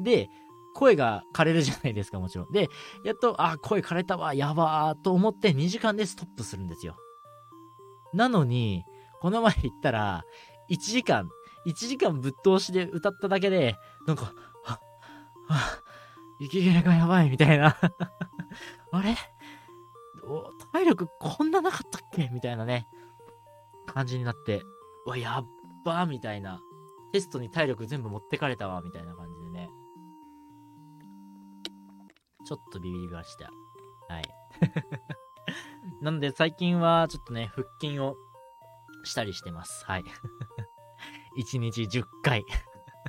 [0.00, 0.30] で、
[0.74, 2.52] 声が枯れるじゃないですか、もちろん。
[2.52, 2.68] で、
[3.04, 6.96] やっと、あ、声枯れたわ、やばーと思って2時間でストップするんですよ。
[8.12, 8.84] なのに、
[9.20, 10.24] この前行ったら、
[10.70, 11.28] 1時間、
[11.66, 14.32] 1時間ぶっ通しで歌っただけで、なんか、
[14.64, 14.80] は、
[15.48, 15.58] は、
[16.40, 17.76] 息切れがやばいみたいな
[18.90, 19.16] あれ？
[20.72, 22.28] 体力こんななかったっけ？
[22.32, 22.88] みたいなね、
[23.86, 24.62] 感じになって、
[25.06, 25.46] うわ、やっ
[25.84, 26.60] ばーみたいな。
[27.12, 29.38] テストに体力全部持ってかれたわ、みたいな感じ
[32.44, 33.50] ちょっとビビりました。
[34.08, 34.24] はい。
[36.00, 38.16] なんで最近はちょっとね、腹筋を
[39.04, 39.84] したりしてます。
[39.86, 40.04] はい。
[41.38, 42.44] 1日10回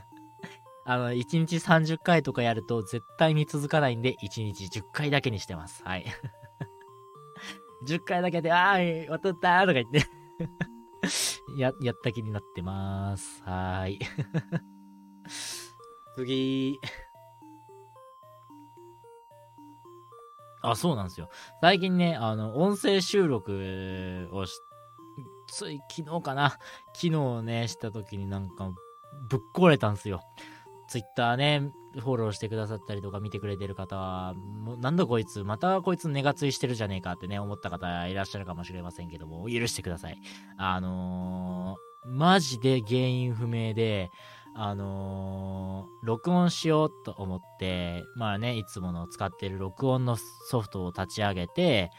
[0.86, 5.84] あの、1日30回とかやると絶対に続かないんで、1日10回だけにしてます。
[5.84, 6.06] はい。
[7.86, 10.08] 10回だけで、あーい、渡ったとか言って
[11.58, 13.44] や、やった気になってまーす。
[13.44, 14.00] はーい。
[16.16, 16.80] 次。
[20.64, 21.30] あ、そうなんですよ。
[21.61, 24.59] 最近ね、あの、音声収録をし、
[25.49, 26.57] つい昨日かな
[26.95, 28.72] 昨日ね、した時になんか、
[29.30, 30.22] ぶっ壊れたんですよ。
[30.88, 40.18] ツイッターね、フォローしてくださったりとか見てくれてる方は、もうなんだこいつ、またこいつネガついしてるじゃねえかってね、思った方いらっしゃるかもしれませんけども、許してください。
[40.57, 44.11] あのー、マジで原因不明で、
[44.56, 51.91] あのー、録音しようと思って、まあね、いつもの使ってる録音のソフトを立ち上げて、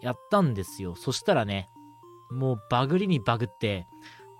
[0.00, 0.94] やったんですよ。
[0.96, 1.70] そしたらね、
[2.30, 3.86] もうバグりにバグって、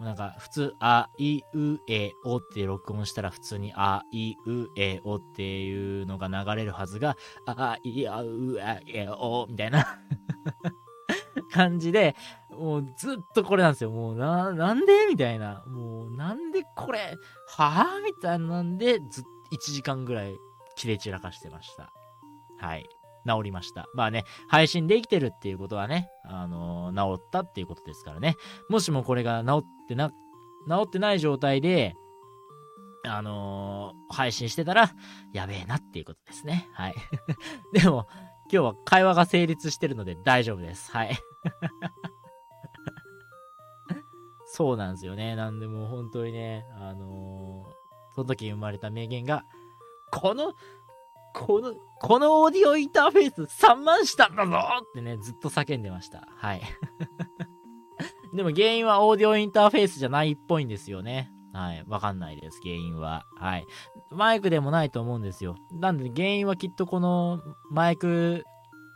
[0.01, 7.17] なんか普通、あいうえおって録音したら普通にあいうえおっていうのが流れるはずが、
[7.47, 9.87] あいあうえおみたいな
[11.53, 12.17] 感じで、
[12.61, 13.91] もうずっとこれなんですよ。
[13.91, 15.07] もうな、なんで？
[15.09, 15.65] みたいな。
[15.67, 17.17] もうなんでこれ、
[17.57, 20.37] はぁみたいなんで、ずっと1時間ぐらい
[20.77, 21.91] 切れ散らかしてました。
[22.59, 22.87] はい。
[23.27, 23.87] 治りました。
[23.95, 28.37] まあね、配信できてるっていうことはね、あのー、治ったっていうことですからね。
[28.69, 30.11] もしもこれが治ってな、
[30.69, 31.95] 治ってない状態で、
[33.07, 34.91] あのー配信してたら、
[35.33, 36.69] やべえなっていうことですね。
[36.73, 36.95] はい。
[37.73, 38.07] でも、
[38.53, 40.91] 今日は会話が成立してるので大丈夫です。
[40.91, 41.17] はい。
[44.61, 45.37] そうなんですよね。
[45.37, 47.81] なんでも本当にね、あのー
[48.15, 49.45] その時生まれた名言が、
[50.11, 50.53] この、
[51.33, 56.29] この、このオーディオインターフェース3万したんだぞってね、ずっと叫んでました。
[56.37, 56.63] はい。
[58.35, 61.33] でも原因はオーディオインターフェースじゃないっぽいんですよね。
[61.55, 61.85] はい。
[61.89, 63.25] わかんないです、原因は。
[63.39, 63.67] はい。
[64.11, 65.57] マイクでもないと思うんですよ。
[65.73, 67.41] なんで原因はきっとこの
[67.71, 68.45] マイク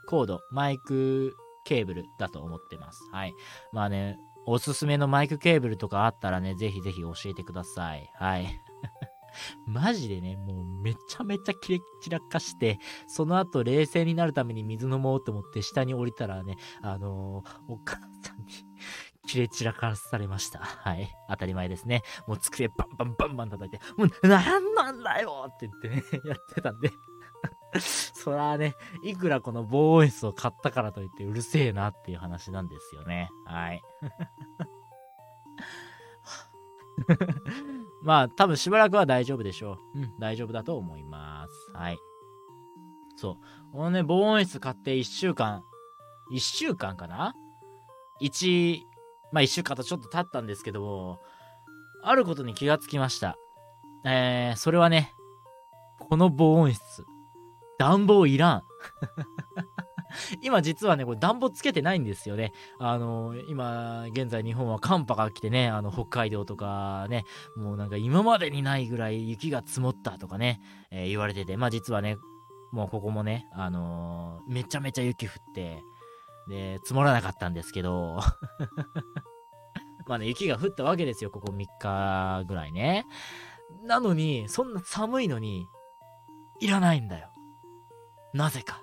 [0.08, 3.08] コード、マイクケーブルだと思ってます。
[3.12, 3.34] はい。
[3.72, 8.10] まあね、おすすめのマイクケーブルとかあったらね、ぜひぜひ教えてください。
[8.14, 8.60] はい。
[9.66, 18.52] マジでね、もうめちゃめちゃキレッ散らかして、その後冷静になるために水飲もうと思って下に降りたらね、あのーお母さんに
[19.26, 20.60] キレ散らかされました。
[20.60, 21.10] はい。
[21.28, 22.02] 当たり前ですね。
[22.26, 26.90] もう机バンバンバンバン叩いて、もうなんなんだよって言ってね、やってたんで。
[27.80, 33.30] そらね、いくらこの防音室を買ったからといってうるせえなっていう話なんですよね。
[33.44, 33.82] はい。
[38.02, 39.98] まあ、多分しばらくは大丈夫でしょう。
[39.98, 41.72] うん、大丈夫だと思います。
[41.72, 41.98] はい。
[43.16, 43.72] そう。
[43.72, 45.64] このね、防音室買って1週間、
[46.32, 47.34] 1週間かな
[48.20, 48.82] ?1、
[49.32, 51.20] まあ1週間とちょっと経ったんですけども、
[52.02, 53.36] あることに気がつきました。
[54.04, 55.12] えー、それはね、
[55.98, 57.06] この防音室、
[57.78, 58.62] 暖房いらん。
[60.42, 62.52] 今実はね、これ暖房つけてないんですよね。
[62.78, 67.24] あの今、現在日本は寒波が来てね、あの、北海道とかね、
[67.56, 70.60] もうなんか今までにないぐらい雪が積もったとかね、
[70.90, 72.16] えー言われてて、まあ実はね、
[72.72, 75.82] もうここもね、あのーめちゃめちゃ雪降って、
[76.48, 78.20] で、積もらなかったんですけど、
[80.06, 83.06] まあね、雪が降ったわけですよ、ここ3日ぐらいね。
[83.82, 85.66] なのに、そんな寒いのに、
[86.60, 87.33] いらないんだよ。
[88.34, 88.82] なぜか。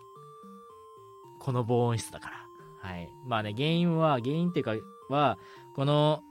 [1.39, 2.89] この防音室だから。
[2.89, 3.14] はい。
[3.26, 4.74] まあね、原因は、原因っていうか、
[5.10, 5.38] は、
[5.76, 6.22] この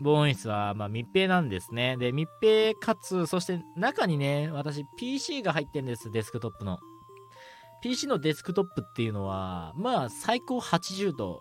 [0.00, 1.96] 防音室は、まあ密閉なんですね。
[1.96, 6.78] で、密閉かつ、そして中にね、私 PC が入ってるんです、デスクトップの。
[7.82, 11.40] PC のデスクトップっていうのは、まあ最高80度、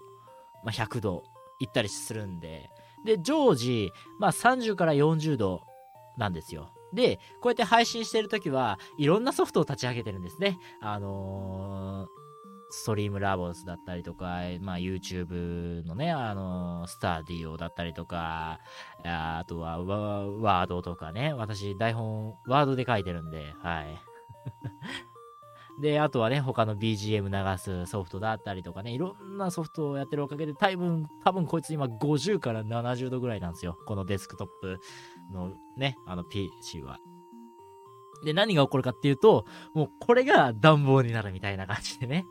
[0.63, 1.23] まあ100度
[1.59, 2.69] 行ったりするんで、
[3.03, 5.61] で、常時、まあ30から40度
[6.17, 6.74] なんですよ。
[6.95, 10.57] で、こうやって配信してるときは、いろんなソフトを立ち上げてるんですね。
[10.81, 12.25] あのー
[12.69, 18.59] ストリームラボスだったりとか、まあ YouTube のね、あのスターディオだったりとか、
[19.05, 24.01] ああとはワワードとかね、私台本ワードで書いてるんで、はい。
[25.81, 33.77] で、あとはね、他の BGM 流すソフトだったりとかね、いろんなソフトをやってるおかげで、多分、多分こいつ今50から70度ぐらいなんですよ。
[33.85, 34.79] このデスクトップ
[35.31, 36.99] のね、あの PC は。
[38.23, 42.25] で、何が起こるかっていうと、もうこれが暖房になるみたいな感じでね。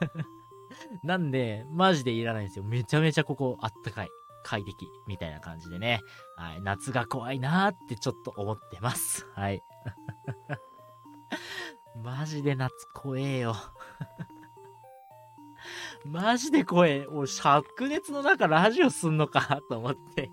[1.02, 2.64] なんで、マジでいらないんですよ。
[2.64, 4.08] めちゃめちゃここあったかい。
[4.42, 4.88] 快適。
[5.06, 6.00] みたいな感じでね。
[6.36, 6.62] はい。
[6.62, 9.26] 夏が怖いなーってちょっと思ってます。
[9.34, 9.62] はい。
[12.02, 13.54] マジで夏怖えよ。
[16.06, 17.06] マジで怖え。
[17.06, 20.30] もう灼熱の中ラジオすんのかと思って。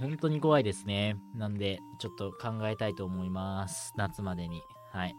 [0.00, 1.16] 本当に怖いですね。
[1.34, 3.92] なんで、ちょっと考えたいと思います。
[3.96, 4.62] 夏までに。
[4.92, 5.16] はい。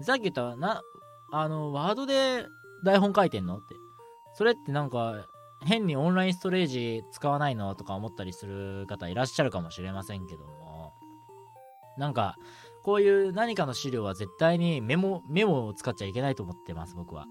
[0.00, 0.82] さっき言った、な、
[1.32, 2.46] あの、ワードで
[2.84, 3.74] 台本書いてんのって。
[4.34, 5.26] それってなんか、
[5.64, 10.92] 変にオンラインストレージ使わないのとか思ったりする方いらっしゃるかもしれませんけども。
[11.96, 12.36] なんか、
[12.82, 17.26] こういう何かの資料は絶対にメモ、メモを使っちゃいけないと思ってます、僕は。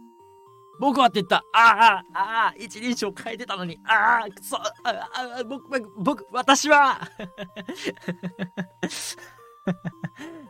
[0.79, 1.37] 僕はって言った。
[1.37, 3.79] ああああ一人称変えてたのに。
[3.85, 4.57] ああくそ。
[4.57, 5.63] ああ僕、
[5.97, 6.99] 僕、私は。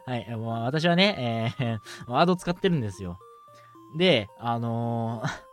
[0.05, 3.17] はい、もう私はね、えー、ワード使ってるんですよ。
[3.95, 5.44] で、あのー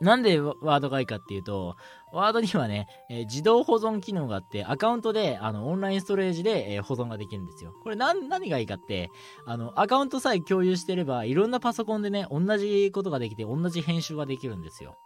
[0.00, 1.76] なんでワードがいいかっていうと、
[2.12, 7.72] ワードにはね、えー自動保存機能があって、アカウントで、あの、オンラインストレージで、えー保存ができるんですよ。
[7.82, 9.10] これ何、何がいいかって、
[9.46, 14.96] あの、アカウントさえ共有してれば、いろんなパソコンでね、同じことができて、同じ編集ができるんですよ。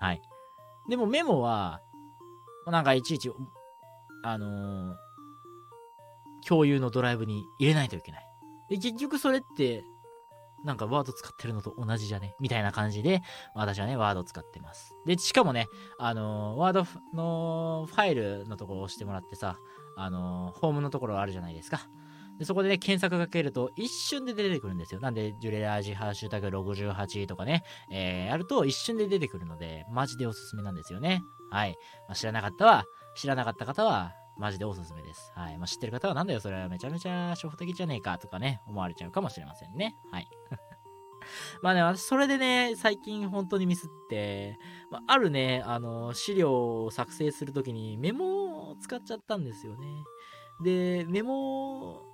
[0.00, 0.22] はい。
[0.88, 1.80] でもメモは、
[2.66, 3.30] なんかいちいち、
[4.24, 5.08] あのー
[6.46, 8.26] 共有のドライブに入れないといけない。
[8.70, 9.84] で、結局それって、
[10.64, 12.34] なんかワード使ってるのと同じじゃね？
[12.40, 13.22] みたいな感じで、
[13.54, 14.94] 私はね、ワード使ってます。
[15.06, 19.58] で、しかもね、あのーワードのファイルのところを押してもらってさ、
[19.96, 21.88] あのーホームのところあるじゃないですか。
[22.38, 25.00] でそこでね、検索かけると一瞬で出てくるんですよ。
[25.00, 31.22] なんで、ジュレラージハッシュタグ68とかね、えー、やると一瞬で出てくるので、マジでおすすめなんですよね。
[31.50, 31.76] はい。
[32.06, 32.84] まあ、知らなかったは、
[33.16, 35.32] 知らなかった方は、マジでおすすめです。
[35.34, 35.58] はい。
[35.58, 39.96] まあ、知ってる方はなんだよ、それはめちゃめちゃ初歩的じゃねえかとかね、思われちゃうかもしれませんね。
[40.12, 40.28] はい。
[41.60, 44.58] まあね、私、それでね、最近本当にミスって、
[44.90, 50.04] まあ、あるね、あの、資料を作成するときにメモを使っちゃったんですよね。
[50.62, 52.04] で、メモ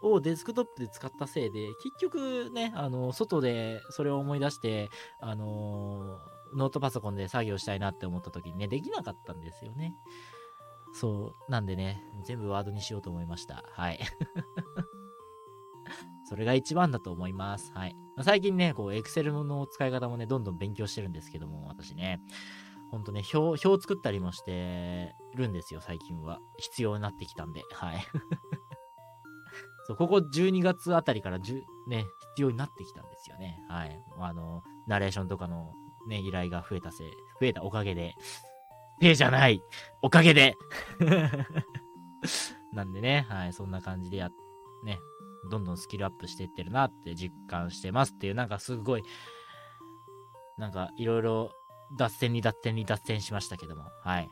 [0.00, 4.88] をデスクトップで使ったせいで、結局ね、あの、外でそれを思い出して、
[5.20, 6.18] あの、
[6.54, 9.94] ノートパソコンで作業したいなって思った時にね、できなかったんですよね。
[10.98, 11.50] そう。
[11.50, 13.62] なんでね、全部ワードにしようと思いました。
[13.70, 14.00] はい。
[16.28, 17.72] それが一番だと思います。
[17.72, 17.94] はい。
[18.20, 22.20] 最近ね、こう、エクセルの使い方もね、どんどん勉強してるんですけども、私ね、
[22.90, 26.40] ほんとね、表、表作ったりもしてるんですよ、最近は。
[26.58, 28.02] 必要になってきたんで、はい。
[29.86, 33.64] そう、ここ12月あたりからじゅ、ね、必要になってきたんですよね。
[33.68, 34.02] はい。
[34.18, 35.72] あの、ナレーションとかの
[36.08, 38.16] ね、依頼が増えたせい、増えたおかげで、
[39.00, 39.62] せいじゃない
[40.02, 40.56] おかげで
[42.72, 44.30] なんでね、はい、そんな感じでや、
[44.84, 45.00] ね、
[45.50, 49.02] どんどんスキルアップしていってるなって実感してますっていう、なんかすごい、
[50.56, 51.52] なんかいろいろ
[51.96, 54.28] 脱線に脱線に脱線しましたけども、はい。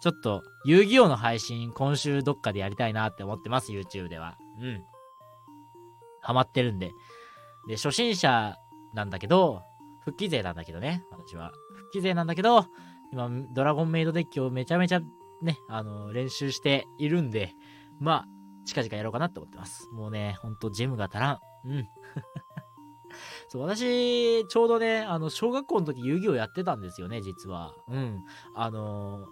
[0.00, 4.36] ちょっと、遊戯王の配信、今週どっかでやりたいなって思ってます、YouTube では。
[4.60, 4.84] うん。
[6.20, 6.92] ハマってるんで。
[7.68, 8.58] で、初心者
[8.92, 9.62] なんだけど、
[10.00, 11.52] 復帰勢なんだけどね、私は。
[11.76, 12.66] 復帰勢なんだけど、
[13.14, 15.00] 今、ドラゴンメイドデッキをめちゃめちゃ
[15.40, 17.54] ね、あの、練習しているんで、
[18.00, 18.28] まあ、
[18.64, 19.88] 近々やろうかなって思ってます。
[19.92, 21.38] もうね、ほんとジムが足らん。
[21.68, 21.88] うん。
[23.48, 27.72] そう、私、ちょうどね、あの、小学校の時遊戯王やってたんですよね、実は。
[27.86, 28.24] うん。
[28.56, 29.26] あの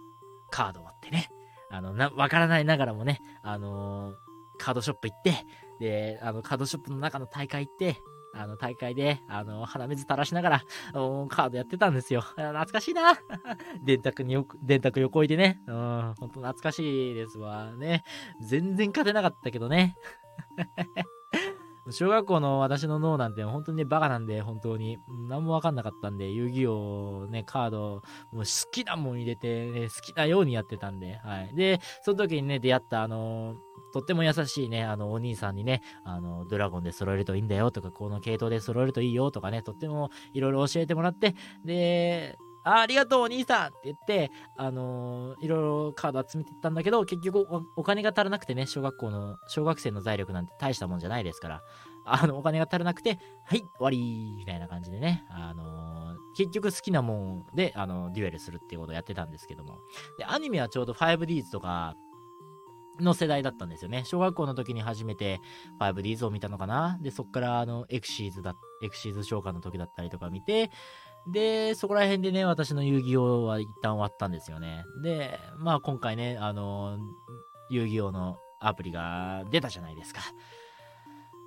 [0.49, 1.29] カードを割ってね。
[1.69, 4.13] あの、な、わからないながらもね、あの
[4.59, 5.33] カードショップ行って、
[5.79, 7.97] で、あの、カードショップの中の大会行って、
[8.33, 10.59] あの、大会で、あの、鼻水垂らしながら、
[11.29, 12.21] カードやってたんですよ。
[12.21, 13.13] 懐かしいな。
[13.85, 15.61] 電卓によく、電卓横置いてね。
[15.67, 17.71] うん、ほんと懐かしいですわ。
[17.73, 18.03] ね。
[18.41, 19.95] 全然勝てなかったけどね。
[21.89, 24.99] 小学校の私の脳なんて本当にね、バカなんで、本当に。
[25.27, 31.55] 何もわかんなかったんで、遊戯王ね、カード、もう好きなもん入れて、ね、好きなようにやってたんで、はい。
[31.55, 33.55] で、その時にね、出会った、あの
[33.93, 47.45] とっても優しいね、あの、お兄さんにね、あの、ドラゴンで揃えるといいんだよとか、この系統で揃えるといいよとかね、とってもいろいろ教えてもらって、で、あありがとうお兄さんって言って、あのーいろいろカード集めていったんだけど、結局
[47.75, 51.61] お金が足らなくてね、小学校の、小学生の財力なんて大したもんじゃないですから、
[52.05, 55.93] あの、お金が足らなくて、はい、終わりみたいな感じでね、あのー
[56.35, 59.77] 結局好きなもんで、あの、デュエルするっていうことをやってたんですけども。
[60.17, 61.95] で、アニメはちょうど 5Ds とか、
[62.99, 64.03] の世代だったんですよね。
[64.05, 65.39] 小学校の時に初めて
[65.79, 70.69] 5Ds を見たのかなで、そっからあの、エクシーズだ、エクシーズ召喚の時だったりとか見て、
[71.27, 74.83] で、そこら辺でね、私の遊戯王は一旦終わったんですよね。
[75.01, 76.97] で、まあ今回ね、あの、
[77.69, 80.21] 遊戯王のアプリが出たじゃないですか。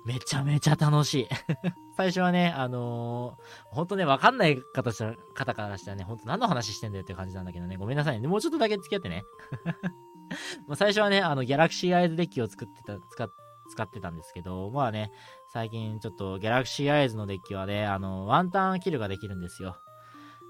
[0.05, 1.27] めちゃめちゃ楽しい。
[1.97, 4.91] 最初はね、あのー、ほんとね、わかんない方
[5.33, 8.27] 方からしたらね、ほんと何の話してんだよって感じなんだけどね、ごめんなさいね。
[8.27, 9.25] もうちょっとだけ付き合ってね。
[10.65, 13.29] まあ最初はね、あの、ギャラクシーアイズデッキを作ってた、使っ
[13.67, 15.11] 使ってたんですけど、まあね、
[15.53, 19.77] 最近ちょっとギャラクシーアイズのデッキはね、あの、ワンターンキルができるんですよ。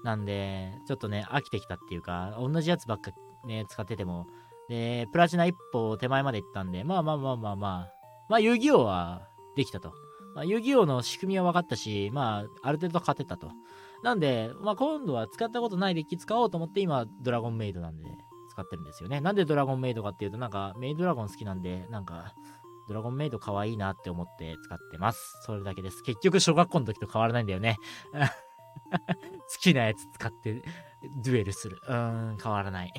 [0.02, 3.12] なんで、ちょっとね、飽きてきたっていうか、同じやつばっか
[3.46, 4.26] ね、使ってても、
[4.68, 7.92] で、プラチナ一歩手前まで行ったんで、まあまあまあまあまあ、
[8.28, 9.92] まあ遊戯王はできたと。
[10.34, 13.50] まあ、遊戯王の仕組みは分かったし、まあ、ある程度勝てたと。
[14.02, 18.04] なんで、まあ今度は使ったことないデッキ使おうと思って今、ドラゴンメイドなんで、
[18.58, 19.20] 使ってるんですよね。
[19.20, 22.34] なんでドラゴンメイドかっていうと、なんか、メイドラゴン好きなんで、なんか、
[22.88, 25.38] ドラゴンメイド可愛いなって思って使ってます。
[25.44, 26.02] それだけです。
[26.02, 27.76] 結局、小学校の時と変わらないんだよね。
[28.12, 30.62] 好きなやつ使って、
[31.22, 31.78] デュエルする。
[31.86, 32.92] うーん、変わらない。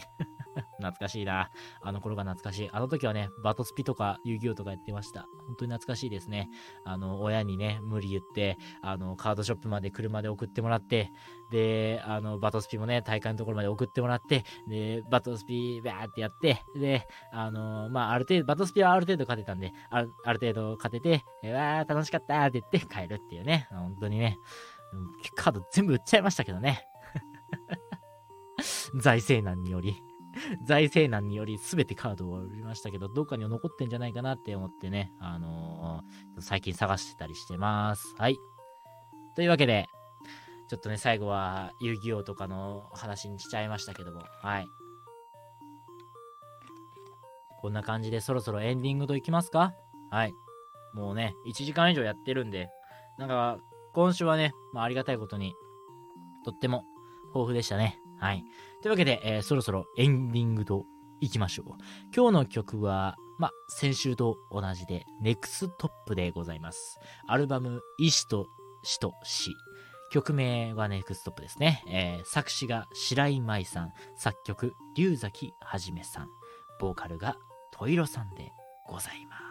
[0.77, 1.49] 懐かしいな。
[1.81, 2.69] あの頃が懐かしい。
[2.71, 5.27] あの時はね、バトスピとか遊戯王とかやってました。
[5.47, 6.49] 本当に懐かしいですね。
[6.85, 11.11] あの、親にね、無理言って、あの、カードショップまで車で送ってもらって、
[11.51, 23.67] で、あの、バトスピもね、大会のところまで送ってもらって、で、バトスピバーってやって、で、あの、まあ、ある程度、バトスピはある程度勝てたんで、あるある程度勝てて、えわー、楽しかったって言って帰るっていうね。
[23.71, 24.37] 本当にね、
[25.35, 26.85] カード全部売っちゃいましたけどね。
[28.95, 30.03] 財政難により。
[30.63, 38.15] 財政難により全てカードを売りましたけど、どっかには残ってんじゃないかなって思ってね、あのー最近探してたりしてます。
[38.17, 38.37] はい。
[39.35, 39.89] というわけで、
[40.69, 44.67] ちょっとね、最後は遊戯王とかの話にしちゃいましたけども、はい。
[47.61, 49.73] こんな感じでそろそろエンディングといきますか
[50.11, 50.33] はい。
[50.93, 52.69] もうね、1時間以上やってるんで、
[53.17, 53.59] なんか、
[53.93, 55.55] 今週はね、まあ、ありがたいことに、
[56.45, 56.85] とっても
[57.27, 57.99] 豊富でしたね。
[58.17, 58.43] はい。
[58.81, 60.85] というわけで、えーそろそろエンディングと
[61.21, 61.65] 行きましょう。
[62.15, 66.97] 今日の曲は、ま、先週と同じで、ネクストップでございます。
[67.27, 68.47] アルバム、石と
[68.83, 69.51] 死と死。
[70.11, 71.83] 曲名はネクストップですね。
[71.89, 76.29] えー作詞が白井舞さん、作曲、龍崎はじめさん、
[76.79, 77.35] ボーカルが
[77.71, 78.51] トイロさんで
[78.87, 79.48] ございます。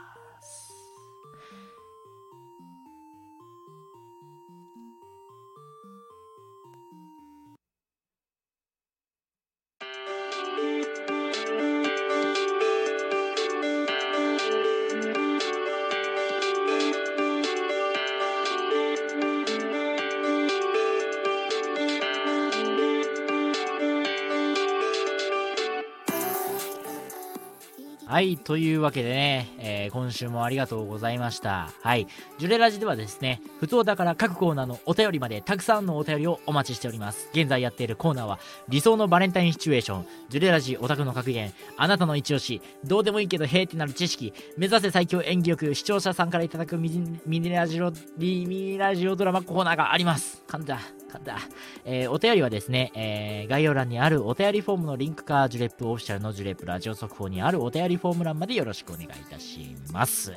[28.19, 31.71] はい、というわけでね、えー今週もありがとうございました。
[31.83, 32.09] はい、
[32.39, 37.29] ジュレラジではですね、普通だから各コーナーのお便りまでたくさんのお便りをお待ちしております。
[37.33, 46.91] 現在やっているコーナーは、理想のバレンタインシチュエーション、ジュレラジオタクの格言、あなたの一押し、どうでもいいけどへーってなる知識、目指せ最強演技力、視聴者さんからいただくミ
[47.25, 50.43] ニラジオ、ミニラジオドラマコーナーがあります。
[50.49, 50.81] 噛んだ、
[51.13, 51.39] 噛んだ。
[51.85, 60.33] えーお便りはですね、えー概要欄にあるお便りフォームのリンクか、ジュレップオフィシャルのジュレップラジオ速報にあるお便りフォーム欄までよろしくお願いいたします。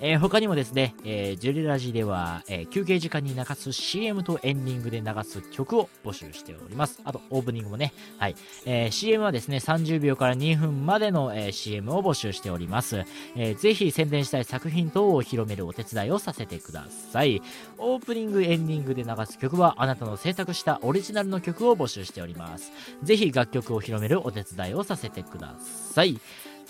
[0.00, 7.00] えー他にもですね、えージュレラジでは、えー休憩時間に流す CM とエンディングで流す曲を募集しております。
[7.04, 8.36] あと、オープニングもね、はい。
[8.66, 13.04] え CM はですね、30秒から2分までの、え CM を募集しております。
[13.36, 17.40] えぜひ宣伝したい作品等を広めるお手伝いをさせてください。
[17.78, 22.72] オープニング、エンディングで流す曲は、あなたの制作したオリジナルの曲を募集しております。
[23.02, 26.20] ぜひ楽曲を広めるお手伝いをさせてください。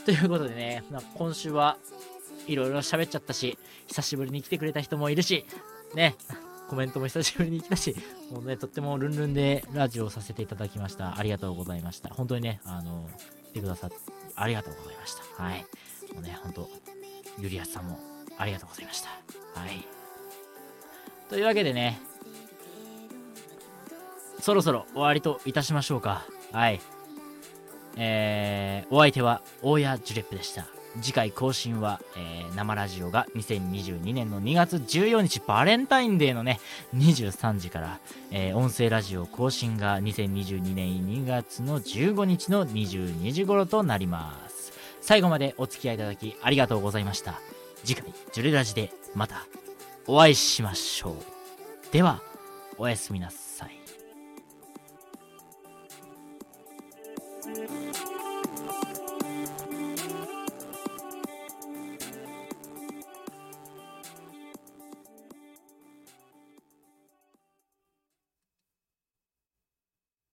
[0.04, 1.76] ということでね、まあ今週は
[2.46, 5.46] いろいろ喋っちゃったし、久しぶりに来てくれた人もいるし、
[5.94, 6.14] ね、
[6.68, 7.94] コメントも久しぶりに来たし、
[8.30, 11.18] もうね、とってもルンルンでラジオをさせていただきました。
[11.18, 12.10] ありがとうございました。
[12.10, 13.08] 本当にね、あの、
[13.52, 13.96] 来てくださって、
[14.36, 15.42] ありがとうございました。
[15.42, 15.64] はい。
[16.12, 16.68] もうね、本当
[17.38, 17.98] ゆりやさんも
[18.38, 19.08] ありがとうございました。
[19.58, 19.86] はい。
[21.28, 22.00] というわけでね、
[24.40, 26.26] そろそろ終わりといたしましょうか。
[26.52, 26.80] はい。
[27.96, 30.66] えー、お相手は大谷ジュレップでした。
[31.00, 36.60] 次回更新は、えー、生ラジオが2022年の2月14日バレンタインデーのね
[36.94, 37.98] 23時から、
[38.30, 44.72] えー、音声ラジオ更新が2022年2月の15日の22時頃となります。
[45.00, 47.40] 最後までお付き合いいただきありがとうございました。
[47.84, 49.46] 次回ジュレラジでまた
[50.06, 51.92] お会いしましょう。
[51.92, 52.22] では
[52.78, 53.78] おやすみなさい。